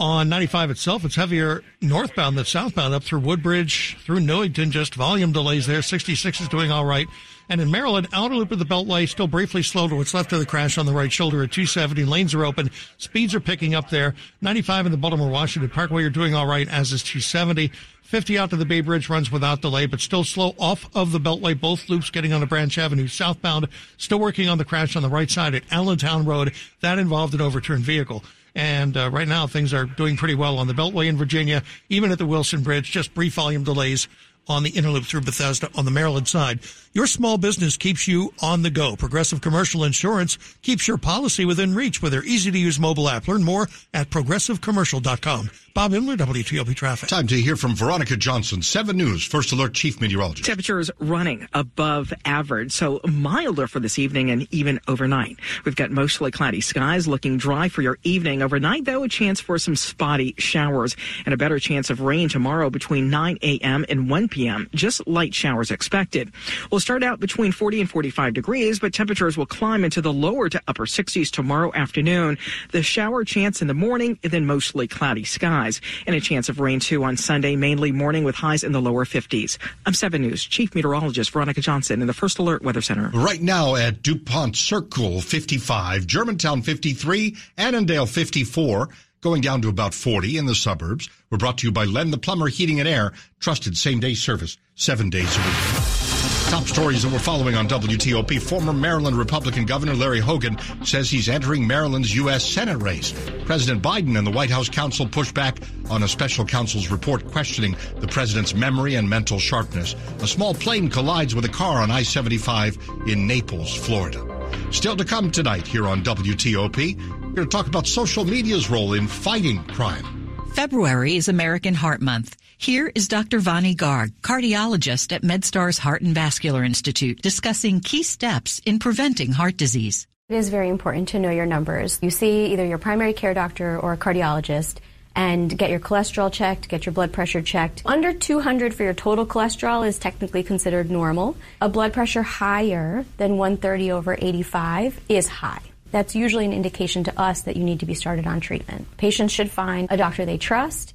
On 0.00 0.28
95 0.28 0.72
itself, 0.72 1.04
it's 1.06 1.16
heavier 1.16 1.64
northbound 1.80 2.36
than 2.36 2.44
southbound 2.44 2.92
up 2.92 3.04
through 3.04 3.20
Woodbridge, 3.20 3.96
through 4.04 4.20
Newington, 4.20 4.70
just 4.70 4.94
volume 4.94 5.32
delays 5.32 5.66
there. 5.66 5.80
66 5.80 6.42
is 6.42 6.48
doing 6.48 6.70
all 6.70 6.84
right. 6.84 7.08
And 7.48 7.60
in 7.60 7.70
Maryland, 7.70 8.08
outer 8.12 8.34
loop 8.34 8.52
of 8.52 8.58
the 8.58 8.66
Beltway 8.66 9.08
still 9.08 9.26
briefly 9.26 9.62
slow 9.62 9.88
to 9.88 9.96
what's 9.96 10.12
left 10.12 10.32
of 10.32 10.38
the 10.38 10.46
crash 10.46 10.76
on 10.76 10.84
the 10.84 10.92
right 10.92 11.10
shoulder 11.10 11.42
at 11.42 11.50
270. 11.50 12.04
Lanes 12.04 12.34
are 12.34 12.44
open. 12.44 12.70
Speeds 12.98 13.34
are 13.34 13.40
picking 13.40 13.74
up 13.74 13.88
there. 13.88 14.14
95 14.42 14.86
in 14.86 14.92
the 14.92 14.98
Baltimore 14.98 15.30
Washington 15.30 15.70
Parkway, 15.70 16.02
you're 16.02 16.10
doing 16.10 16.34
all 16.34 16.46
right, 16.46 16.68
as 16.68 16.92
is 16.92 17.02
270. 17.02 17.72
50 18.02 18.38
out 18.38 18.50
to 18.50 18.56
the 18.56 18.64
Bay 18.64 18.80
Bridge 18.80 19.10
runs 19.10 19.30
without 19.30 19.60
delay, 19.60 19.86
but 19.86 20.00
still 20.00 20.24
slow 20.24 20.54
off 20.58 20.88
of 20.94 21.12
the 21.12 21.20
Beltway. 21.20 21.58
Both 21.58 21.88
loops 21.88 22.10
getting 22.10 22.32
on 22.32 22.40
the 22.40 22.46
Branch 22.46 22.76
Avenue 22.76 23.06
southbound. 23.06 23.68
Still 23.96 24.18
working 24.18 24.48
on 24.48 24.58
the 24.58 24.64
crash 24.64 24.96
on 24.96 25.02
the 25.02 25.10
right 25.10 25.30
side 25.30 25.54
at 25.54 25.62
Allentown 25.70 26.24
Road. 26.24 26.54
That 26.80 26.98
involved 26.98 27.34
an 27.34 27.40
overturned 27.40 27.84
vehicle. 27.84 28.24
And 28.54 28.96
uh, 28.96 29.10
right 29.10 29.28
now, 29.28 29.46
things 29.46 29.72
are 29.72 29.84
doing 29.84 30.16
pretty 30.16 30.34
well 30.34 30.58
on 30.58 30.66
the 30.66 30.72
Beltway 30.72 31.06
in 31.06 31.16
Virginia, 31.16 31.62
even 31.88 32.10
at 32.10 32.18
the 32.18 32.26
Wilson 32.26 32.62
Bridge. 32.62 32.90
Just 32.90 33.14
brief 33.14 33.34
volume 33.34 33.62
delays 33.62 34.08
on 34.48 34.62
the 34.62 34.70
inner 34.70 34.88
loop 34.88 35.04
through 35.04 35.20
Bethesda 35.20 35.68
on 35.74 35.84
the 35.84 35.90
Maryland 35.90 36.26
side. 36.26 36.60
Your 36.98 37.06
small 37.06 37.38
business 37.38 37.76
keeps 37.76 38.08
you 38.08 38.34
on 38.42 38.62
the 38.62 38.70
go. 38.70 38.96
Progressive 38.96 39.40
Commercial 39.40 39.84
Insurance 39.84 40.36
keeps 40.62 40.88
your 40.88 40.98
policy 40.98 41.44
within 41.44 41.72
reach 41.72 42.02
with 42.02 42.10
their 42.10 42.24
easy 42.24 42.50
to 42.50 42.58
use 42.58 42.80
mobile 42.80 43.08
app. 43.08 43.28
Learn 43.28 43.44
more 43.44 43.68
at 43.94 44.10
progressivecommercial.com. 44.10 45.48
Bob 45.78 45.92
Imler, 45.92 46.16
WTOP 46.16 46.74
Traffic. 46.74 47.08
Time 47.08 47.28
to 47.28 47.40
hear 47.40 47.54
from 47.54 47.76
Veronica 47.76 48.16
Johnson, 48.16 48.62
7 48.62 48.96
News, 48.96 49.24
First 49.24 49.52
Alert 49.52 49.74
Chief 49.74 50.00
Meteorologist. 50.00 50.44
Temperatures 50.44 50.90
running 50.98 51.46
above 51.52 52.12
average, 52.24 52.72
so 52.72 53.00
milder 53.06 53.68
for 53.68 53.78
this 53.78 53.96
evening 53.96 54.32
and 54.32 54.52
even 54.52 54.80
overnight. 54.88 55.36
We've 55.64 55.76
got 55.76 55.92
mostly 55.92 56.32
cloudy 56.32 56.62
skies 56.62 57.06
looking 57.06 57.36
dry 57.36 57.68
for 57.68 57.82
your 57.82 57.96
evening. 58.02 58.42
Overnight, 58.42 58.86
though, 58.86 59.04
a 59.04 59.08
chance 59.08 59.38
for 59.38 59.56
some 59.56 59.76
spotty 59.76 60.34
showers 60.36 60.96
and 61.24 61.32
a 61.32 61.36
better 61.36 61.60
chance 61.60 61.90
of 61.90 62.00
rain 62.00 62.28
tomorrow 62.28 62.70
between 62.70 63.08
9 63.08 63.38
a.m. 63.42 63.86
and 63.88 64.10
1 64.10 64.28
p.m. 64.30 64.68
Just 64.74 65.06
light 65.06 65.32
showers 65.32 65.70
expected. 65.70 66.32
We'll 66.72 66.80
start 66.88 67.02
out 67.02 67.20
between 67.20 67.52
40 67.52 67.82
and 67.82 67.90
45 67.90 68.32
degrees, 68.32 68.78
but 68.78 68.94
temperatures 68.94 69.36
will 69.36 69.46
climb 69.46 69.84
into 69.84 70.00
the 70.00 70.12
lower 70.12 70.48
to 70.48 70.62
upper 70.66 70.86
60s 70.86 71.30
tomorrow 71.30 71.70
afternoon. 71.74 72.38
The 72.72 72.82
shower 72.82 73.24
chance 73.24 73.60
in 73.60 73.68
the 73.68 73.74
morning, 73.74 74.18
then 74.22 74.46
mostly 74.46 74.88
cloudy 74.88 75.24
skies 75.24 75.48
skies 75.48 75.80
and 76.06 76.16
a 76.16 76.20
chance 76.20 76.48
of 76.48 76.60
rain 76.60 76.80
too 76.80 77.04
on 77.04 77.16
Sunday, 77.16 77.56
mainly 77.56 77.92
morning 77.92 78.24
with 78.24 78.34
highs 78.34 78.64
in 78.64 78.72
the 78.72 78.80
lower 78.80 79.04
50s. 79.04 79.58
I'm 79.86 79.94
7 79.94 80.20
News 80.20 80.44
Chief 80.44 80.74
Meteorologist 80.74 81.30
Veronica 81.30 81.60
Johnson 81.60 82.00
in 82.00 82.06
the 82.06 82.14
First 82.14 82.38
Alert 82.38 82.62
Weather 82.62 82.82
Center. 82.82 83.10
Right 83.14 83.40
now 83.40 83.76
at 83.76 84.02
DuPont 84.02 84.56
Circle 84.56 85.20
55, 85.20 86.06
Germantown 86.06 86.62
53, 86.62 87.36
Annandale 87.56 88.06
54 88.06 88.88
going 89.20 89.40
down 89.40 89.62
to 89.62 89.68
about 89.68 89.94
40 89.94 90.38
in 90.38 90.46
the 90.46 90.54
suburbs. 90.54 91.08
We're 91.30 91.38
brought 91.38 91.58
to 91.58 91.66
you 91.66 91.72
by 91.72 91.84
Len 91.84 92.10
the 92.10 92.18
Plumber 92.18 92.48
Heating 92.48 92.78
and 92.78 92.88
Air, 92.88 93.12
trusted 93.40 93.76
same 93.76 94.00
day 94.00 94.14
service, 94.14 94.56
seven 94.74 95.10
days 95.10 95.36
a 95.36 95.40
week. 95.40 96.17
Top 96.48 96.64
stories 96.64 97.02
that 97.02 97.12
we're 97.12 97.18
following 97.18 97.56
on 97.56 97.68
WTOP. 97.68 98.40
Former 98.40 98.72
Maryland 98.72 99.18
Republican 99.18 99.66
Governor 99.66 99.94
Larry 99.94 100.18
Hogan 100.18 100.56
says 100.82 101.10
he's 101.10 101.28
entering 101.28 101.66
Maryland's 101.66 102.16
U.S. 102.16 102.42
Senate 102.42 102.78
race. 102.78 103.12
President 103.44 103.82
Biden 103.82 104.16
and 104.16 104.26
the 104.26 104.30
White 104.30 104.48
House 104.48 104.70
counsel 104.70 105.06
pushed 105.06 105.34
back 105.34 105.58
on 105.90 106.04
a 106.04 106.08
special 106.08 106.46
counsel's 106.46 106.90
report 106.90 107.30
questioning 107.30 107.76
the 107.96 108.08
president's 108.08 108.54
memory 108.54 108.94
and 108.94 109.10
mental 109.10 109.38
sharpness. 109.38 109.94
A 110.20 110.26
small 110.26 110.54
plane 110.54 110.88
collides 110.88 111.34
with 111.34 111.44
a 111.44 111.50
car 111.50 111.82
on 111.82 111.90
I-75 111.90 113.06
in 113.06 113.26
Naples, 113.26 113.76
Florida. 113.76 114.24
Still 114.70 114.96
to 114.96 115.04
come 115.04 115.30
tonight 115.30 115.66
here 115.66 115.86
on 115.86 116.02
WTOP, 116.02 116.96
we're 116.96 117.34
going 117.34 117.34
to 117.34 117.46
talk 117.46 117.66
about 117.66 117.86
social 117.86 118.24
media's 118.24 118.70
role 118.70 118.94
in 118.94 119.06
fighting 119.06 119.62
crime. 119.64 120.30
February 120.54 121.16
is 121.16 121.28
American 121.28 121.74
Heart 121.74 122.00
Month. 122.00 122.36
Here 122.60 122.90
is 122.92 123.06
Dr. 123.06 123.38
Vani 123.38 123.76
Garg, 123.76 124.10
cardiologist 124.20 125.12
at 125.12 125.22
MedStar's 125.22 125.78
Heart 125.78 126.02
and 126.02 126.12
Vascular 126.12 126.64
Institute, 126.64 127.22
discussing 127.22 127.78
key 127.78 128.02
steps 128.02 128.60
in 128.66 128.80
preventing 128.80 129.30
heart 129.30 129.56
disease. 129.56 130.08
It 130.28 130.34
is 130.34 130.48
very 130.48 130.68
important 130.68 131.06
to 131.10 131.20
know 131.20 131.30
your 131.30 131.46
numbers. 131.46 132.00
You 132.02 132.10
see 132.10 132.46
either 132.46 132.66
your 132.66 132.78
primary 132.78 133.12
care 133.12 133.32
doctor 133.32 133.78
or 133.78 133.92
a 133.92 133.96
cardiologist 133.96 134.78
and 135.14 135.56
get 135.56 135.70
your 135.70 135.78
cholesterol 135.78 136.32
checked, 136.32 136.68
get 136.68 136.84
your 136.84 136.92
blood 136.92 137.12
pressure 137.12 137.42
checked. 137.42 137.82
Under 137.86 138.12
200 138.12 138.74
for 138.74 138.82
your 138.82 138.92
total 138.92 139.24
cholesterol 139.24 139.86
is 139.86 140.00
technically 140.00 140.42
considered 140.42 140.90
normal. 140.90 141.36
A 141.60 141.68
blood 141.68 141.92
pressure 141.92 142.24
higher 142.24 143.04
than 143.18 143.36
130 143.36 143.92
over 143.92 144.16
85 144.20 145.00
is 145.08 145.28
high. 145.28 145.62
That's 145.92 146.16
usually 146.16 146.44
an 146.44 146.52
indication 146.52 147.04
to 147.04 147.20
us 147.20 147.42
that 147.42 147.56
you 147.56 147.62
need 147.62 147.80
to 147.80 147.86
be 147.86 147.94
started 147.94 148.26
on 148.26 148.40
treatment. 148.40 148.88
Patients 148.96 149.32
should 149.32 149.50
find 149.50 149.86
a 149.90 149.96
doctor 149.96 150.26
they 150.26 150.38
trust 150.38 150.94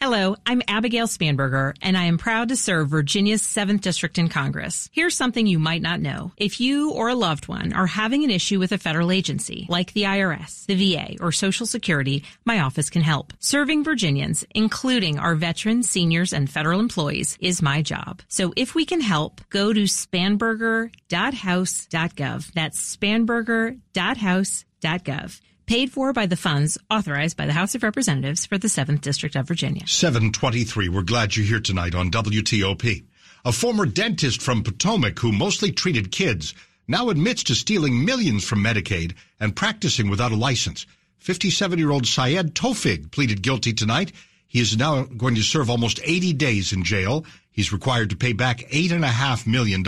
Hello, 0.00 0.36
I'm 0.46 0.62
Abigail 0.68 1.06
Spanberger, 1.06 1.74
and 1.82 1.96
I 1.96 2.04
am 2.04 2.18
proud 2.18 2.48
to 2.48 2.56
serve 2.56 2.90
Virginia's 2.90 3.42
7th 3.42 3.80
District 3.80 4.18
in 4.18 4.28
Congress. 4.28 4.88
Here's 4.92 5.16
something 5.16 5.46
you 5.46 5.58
might 5.58 5.82
not 5.82 6.00
know. 6.00 6.32
If 6.36 6.60
you 6.60 6.92
or 6.92 7.08
a 7.08 7.14
loved 7.14 7.48
one 7.48 7.72
are 7.72 7.86
having 7.86 8.24
an 8.24 8.30
issue 8.30 8.58
with 8.58 8.72
a 8.72 8.78
federal 8.78 9.10
agency, 9.10 9.66
like 9.68 9.92
the 9.92 10.02
IRS, 10.02 10.66
the 10.66 10.94
VA, 10.94 11.16
or 11.20 11.32
Social 11.32 11.66
Security, 11.66 12.24
my 12.44 12.60
office 12.60 12.90
can 12.90 13.02
help. 13.02 13.32
Serving 13.38 13.84
Virginians, 13.84 14.44
including 14.54 15.18
our 15.18 15.34
veterans, 15.34 15.88
seniors, 15.88 16.32
and 16.32 16.50
federal 16.50 16.80
employees, 16.80 17.36
is 17.40 17.62
my 17.62 17.82
job. 17.82 18.22
So 18.28 18.52
if 18.56 18.74
we 18.74 18.84
can 18.84 19.00
help, 19.00 19.40
go 19.50 19.72
to 19.72 19.84
spanberger.house.gov. 19.84 22.52
That's 22.52 22.96
spanberger.house.gov 22.96 25.40
paid 25.66 25.92
for 25.92 26.12
by 26.12 26.26
the 26.26 26.36
funds 26.36 26.78
authorized 26.90 27.36
by 27.36 27.46
the 27.46 27.52
House 27.52 27.74
of 27.74 27.82
Representatives 27.82 28.46
for 28.46 28.58
the 28.58 28.68
7th 28.68 29.00
District 29.00 29.36
of 29.36 29.46
Virginia. 29.48 29.86
723. 29.86 30.88
We're 30.88 31.02
glad 31.02 31.36
you're 31.36 31.46
here 31.46 31.60
tonight 31.60 31.94
on 31.94 32.10
WTOP. 32.10 33.04
A 33.44 33.52
former 33.52 33.86
dentist 33.86 34.40
from 34.40 34.62
Potomac 34.62 35.18
who 35.18 35.32
mostly 35.32 35.72
treated 35.72 36.12
kids 36.12 36.54
now 36.86 37.10
admits 37.10 37.42
to 37.44 37.54
stealing 37.54 38.04
millions 38.04 38.44
from 38.44 38.62
Medicaid 38.62 39.14
and 39.40 39.56
practicing 39.56 40.08
without 40.08 40.32
a 40.32 40.36
license. 40.36 40.86
57-year-old 41.24 42.06
Syed 42.06 42.54
Tofig 42.54 43.10
pleaded 43.10 43.42
guilty 43.42 43.72
tonight. 43.72 44.12
He 44.46 44.60
is 44.60 44.76
now 44.76 45.04
going 45.04 45.34
to 45.36 45.42
serve 45.42 45.70
almost 45.70 46.00
80 46.04 46.32
days 46.34 46.72
in 46.72 46.82
jail. 46.84 47.24
He's 47.50 47.72
required 47.72 48.10
to 48.10 48.16
pay 48.16 48.32
back 48.32 48.58
$8.5 48.70 49.46
million. 49.46 49.84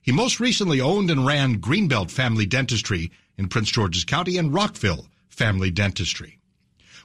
He 0.00 0.12
most 0.12 0.40
recently 0.40 0.80
owned 0.80 1.10
and 1.10 1.26
ran 1.26 1.60
Greenbelt 1.60 2.10
Family 2.10 2.46
Dentistry 2.46 3.10
in 3.36 3.48
Prince 3.48 3.70
George's 3.70 4.04
County 4.04 4.36
and 4.36 4.52
Rockville 4.52 5.06
Family 5.28 5.70
Dentistry. 5.70 6.38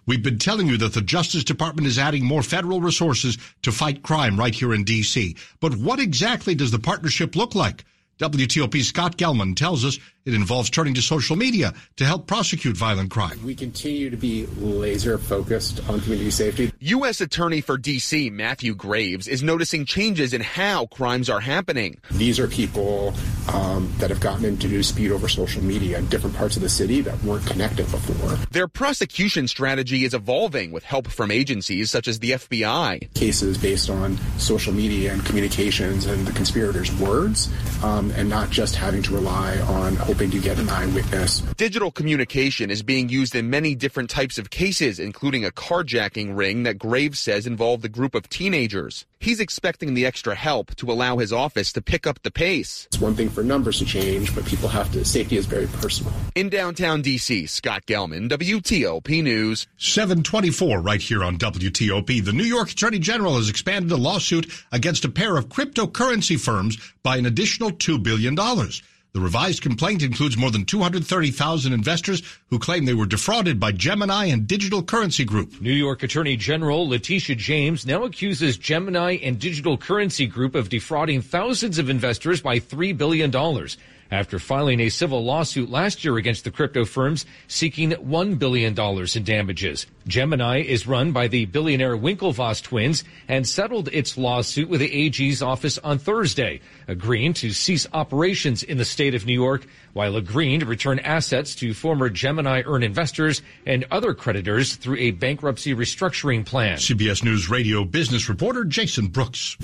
We've 0.06 0.24
been 0.24 0.40
telling 0.40 0.68
you 0.68 0.78
that 0.78 0.94
the 0.94 1.02
Justice 1.02 1.44
Department 1.44 1.86
is 1.86 2.00
adding 2.00 2.24
more 2.24 2.42
federal 2.42 2.80
resources 2.80 3.38
to 3.63 3.74
fight 3.74 4.04
crime 4.04 4.38
right 4.38 4.56
here 4.56 4.74
in 4.74 4.86
D.C. 4.86 5.36
But 5.60 5.76
what 5.76 6.00
exactly 6.00 6.56
does 6.56 6.72
the 6.72 6.80
partnership 6.80 7.36
look 7.36 7.56
like? 7.56 7.84
WTOP 8.20 8.82
Scott 8.82 9.18
Gelman 9.18 9.56
tells 9.56 9.86
us 9.86 10.00
it 10.26 10.34
involves 10.34 10.70
turning 10.70 10.94
to 10.96 11.02
social 11.02 11.38
media 11.38 11.74
to 11.96 12.04
help 12.04 12.28
prosecute 12.28 12.76
violent 12.76 13.10
crime. 13.12 13.42
We 13.46 13.56
continue 13.56 14.10
to 14.10 14.18
be 14.18 14.46
laser 14.58 15.18
focused 15.18 15.88
on 15.88 16.02
community 16.02 16.32
safety. 16.32 16.74
U.S. 16.80 17.22
Attorney 17.22 17.62
for 17.62 17.78
D.C. 17.78 18.30
Matthew 18.30 18.76
Graves 18.76 19.30
is 19.30 19.42
noticing 19.42 19.86
changes 19.86 20.34
in 20.34 20.42
how 20.42 20.88
crimes 20.88 21.30
are 21.30 21.40
happening. 21.40 22.02
These 22.12 22.40
are 22.40 22.48
people 22.50 23.14
um, 23.54 23.90
that 24.00 24.10
have 24.10 24.20
gotten 24.20 24.44
into 24.44 24.68
dispute 24.68 25.14
over 25.14 25.30
social 25.30 25.64
media 25.64 25.98
in 26.00 26.08
different 26.08 26.36
parts 26.36 26.58
of 26.58 26.62
the 26.62 26.70
city 26.70 27.00
that 27.02 27.24
weren't 27.24 27.46
connected 27.46 27.90
before. 27.90 28.32
Their 28.52 28.68
prosecution 28.68 29.48
strategy 29.48 30.04
is 30.04 30.14
evolving 30.14 30.72
with 30.72 30.84
help 30.84 31.08
from 31.08 31.32
agencies 31.32 31.90
such 31.90 32.10
as 32.10 32.20
the 32.20 32.32
FBI. 32.32 33.14
Cases 33.14 33.58
based 33.58 33.90
on 33.90 34.18
social 34.38 34.74
media 34.74 35.14
and 35.14 35.26
communications 35.26 36.06
and 36.06 36.28
the 36.28 36.34
conspirators' 36.34 36.94
words. 37.00 37.48
Um, 38.08 38.20
and 38.20 38.30
not 38.30 38.50
just 38.50 38.76
having 38.76 39.02
to 39.04 39.13
rely 39.13 39.60
on 39.62 39.96
hoping 39.96 40.32
to 40.32 40.39
get 40.39 40.60
an 40.60 40.70
eyewitness. 40.70 41.41
Digital 41.58 41.91
communication 41.91 42.70
is 42.72 42.84
being 42.84 43.10
used 43.10 43.36
in 43.36 43.50
many 43.50 43.76
different 43.76 44.10
types 44.10 44.38
of 44.38 44.50
cases, 44.50 45.00
including 45.00 45.46
a 45.46 45.52
carjacking 45.52 46.38
ring 46.38 46.63
that 46.63 46.78
Graves 46.78 47.20
says 47.20 47.48
involved 47.48 47.84
a 47.86 47.89
group 47.89 48.15
of 48.15 48.30
teenagers. 48.30 49.06
He's 49.20 49.40
expecting 49.40 49.94
the 49.94 50.06
extra 50.06 50.36
help 50.36 50.76
to 50.76 50.92
allow 50.92 51.18
his 51.18 51.34
office 51.34 51.72
to 51.74 51.82
pick 51.82 52.06
up 52.06 52.22
the 52.24 52.32
pace. 52.32 52.88
It's 52.88 53.02
one 53.02 53.16
thing 53.16 53.30
for 53.30 53.44
numbers 53.44 53.80
to 53.80 53.86
change, 53.86 54.34
but 54.36 54.46
people 54.46 54.70
have 54.70 54.92
to, 54.94 55.04
safety 55.04 55.38
is 55.38 55.46
very 55.46 55.68
personal. 55.68 56.14
In 56.36 56.50
downtown 56.50 57.02
D.C., 57.02 57.48
Scott 57.48 57.86
Gelman, 57.86 58.30
WTOP 58.30 59.24
News. 59.24 59.68
724 59.78 60.82
right 60.82 61.02
here 61.02 61.24
on 61.24 61.38
WTOP. 61.38 62.24
The 62.24 62.34
New 62.34 62.44
York 62.44 62.72
Attorney 62.72 63.00
General 63.00 63.36
has 63.36 63.50
expanded 63.50 63.92
a 63.92 63.98
lawsuit 63.98 64.52
against 64.72 65.06
a 65.06 65.10
pair 65.10 65.38
of 65.38 65.50
cryptocurrency 65.50 66.40
firms 66.40 66.78
by 67.04 67.18
an 67.18 67.26
additional 67.26 67.72
$2 67.72 68.02
billion. 68.02 68.36
The 69.18 69.24
revised 69.24 69.64
complaint 69.64 70.04
includes 70.04 70.38
more 70.38 70.52
than 70.52 70.64
230,000 70.64 71.74
investors 71.74 72.22
who 72.52 72.60
claim 72.60 72.86
they 72.86 72.94
were 72.94 73.08
defrauded 73.08 73.60
by 73.60 73.72
Gemini 73.72 74.26
and 74.26 74.46
Digital 74.46 74.84
Currency 74.84 75.26
Group. 75.26 75.60
New 75.60 75.74
York 75.74 76.04
Attorney 76.04 76.38
General 76.38 76.88
Letitia 76.88 77.36
James 77.36 77.84
now 77.84 78.04
accuses 78.04 78.58
Gemini 78.58 79.18
and 79.24 79.40
Digital 79.40 79.76
Currency 79.76 80.28
Group 80.28 80.54
of 80.54 80.70
defrauding 80.70 81.24
thousands 81.24 81.80
of 81.80 81.90
investors 81.90 82.42
by 82.42 82.60
$3 82.60 82.96
billion 82.96 83.32
after 84.12 84.39
filing 84.39 84.80
a 84.80 84.89
civil 84.89 85.24
lawsuit 85.24 85.70
last 85.70 86.04
year 86.04 86.17
against 86.17 86.43
the 86.43 86.52
crypto 86.52 86.86
firms 86.86 87.26
seeking 87.48 87.91
$1 87.91 88.39
billion 88.39 88.78
in 88.78 89.24
damages. 89.24 89.86
Gemini 90.08 90.62
is 90.62 90.88
run 90.88 91.12
by 91.12 91.28
the 91.28 91.46
billionaire 91.46 91.98
Winklevoss 91.98 92.63
twins 92.63 93.04
and 93.28 93.48
settled 93.48 93.89
its 93.91 94.17
lawsuit 94.17 94.70
with 94.70 94.80
the 94.80 94.91
AG's 94.91 95.41
office 95.41 95.78
on 95.80 96.00
Thursday, 96.00 96.62
agreeing 96.88 97.34
to 97.34 97.52
cease 97.52 97.88
operations 97.93 98.63
in 98.63 98.78
the 98.78 98.86
state 98.86 99.15
of 99.15 99.26
New 99.26 99.34
York 99.34 99.67
while 99.93 100.15
agreeing 100.15 100.60
to 100.60 100.65
return 100.65 101.00
assets 101.00 101.56
to 101.56 101.74
former 101.74 102.10
Gemini 102.10 102.62
Earn 102.65 102.84
investors 102.84 103.41
and 103.65 103.86
other 103.91 104.13
creditors 104.13 104.76
through 104.76 104.98
a 104.98 105.12
bankruptcy 105.12 105.74
restructuring 105.74 106.46
plan. 106.46 106.78
CBS 106.78 107.24
News 107.24 107.50
radio 107.50 107.84
business 107.84 108.30
reporter 108.30 108.63
Jason 108.63 109.08
Brooks. 109.08 109.58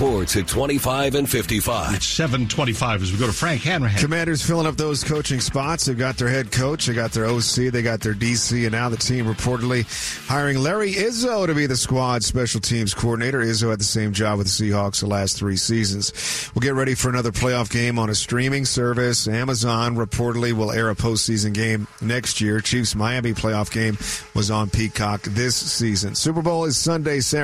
Sports 0.00 0.34
at 0.34 0.48
25 0.48 1.14
and 1.14 1.28
55. 1.28 1.96
It's 1.96 2.06
725 2.06 3.02
as 3.02 3.12
we 3.12 3.18
go 3.18 3.26
to 3.26 3.34
Frank 3.34 3.60
Hanrahan. 3.60 3.98
Commanders 4.00 4.40
filling 4.40 4.66
up 4.66 4.78
those 4.78 5.04
coaching 5.04 5.40
spots. 5.40 5.84
They've 5.84 5.98
got 5.98 6.16
their 6.16 6.30
head 6.30 6.50
coach, 6.50 6.86
they 6.86 6.94
got 6.94 7.12
their 7.12 7.26
OC, 7.26 7.70
they 7.70 7.82
got 7.82 8.00
their 8.00 8.14
DC, 8.14 8.62
and 8.62 8.72
now 8.72 8.88
the 8.88 8.96
team 8.96 9.26
reportedly 9.26 9.84
hiring 10.26 10.56
Larry 10.56 10.94
Izzo 10.94 11.46
to 11.46 11.54
be 11.54 11.66
the 11.66 11.76
squad 11.76 12.24
special 12.24 12.62
teams 12.62 12.94
coordinator. 12.94 13.40
Izzo 13.40 13.68
had 13.68 13.78
the 13.78 13.84
same 13.84 14.14
job 14.14 14.38
with 14.38 14.46
the 14.46 14.70
Seahawks 14.70 15.00
the 15.00 15.06
last 15.06 15.36
three 15.36 15.58
seasons. 15.58 16.50
We'll 16.54 16.62
get 16.62 16.72
ready 16.72 16.94
for 16.94 17.10
another 17.10 17.30
playoff 17.30 17.70
game 17.70 17.98
on 17.98 18.08
a 18.08 18.14
streaming 18.14 18.64
service. 18.64 19.28
Amazon 19.28 19.96
reportedly 19.96 20.54
will 20.54 20.72
air 20.72 20.88
a 20.88 20.94
postseason 20.94 21.52
game 21.52 21.86
next 22.00 22.40
year. 22.40 22.62
Chiefs 22.62 22.94
Miami 22.94 23.34
playoff 23.34 23.70
game 23.70 23.98
was 24.34 24.50
on 24.50 24.70
Peacock 24.70 25.20
this 25.24 25.56
season. 25.56 26.14
Super 26.14 26.40
Bowl 26.40 26.64
is 26.64 26.78
Sunday, 26.78 27.20
San 27.20 27.38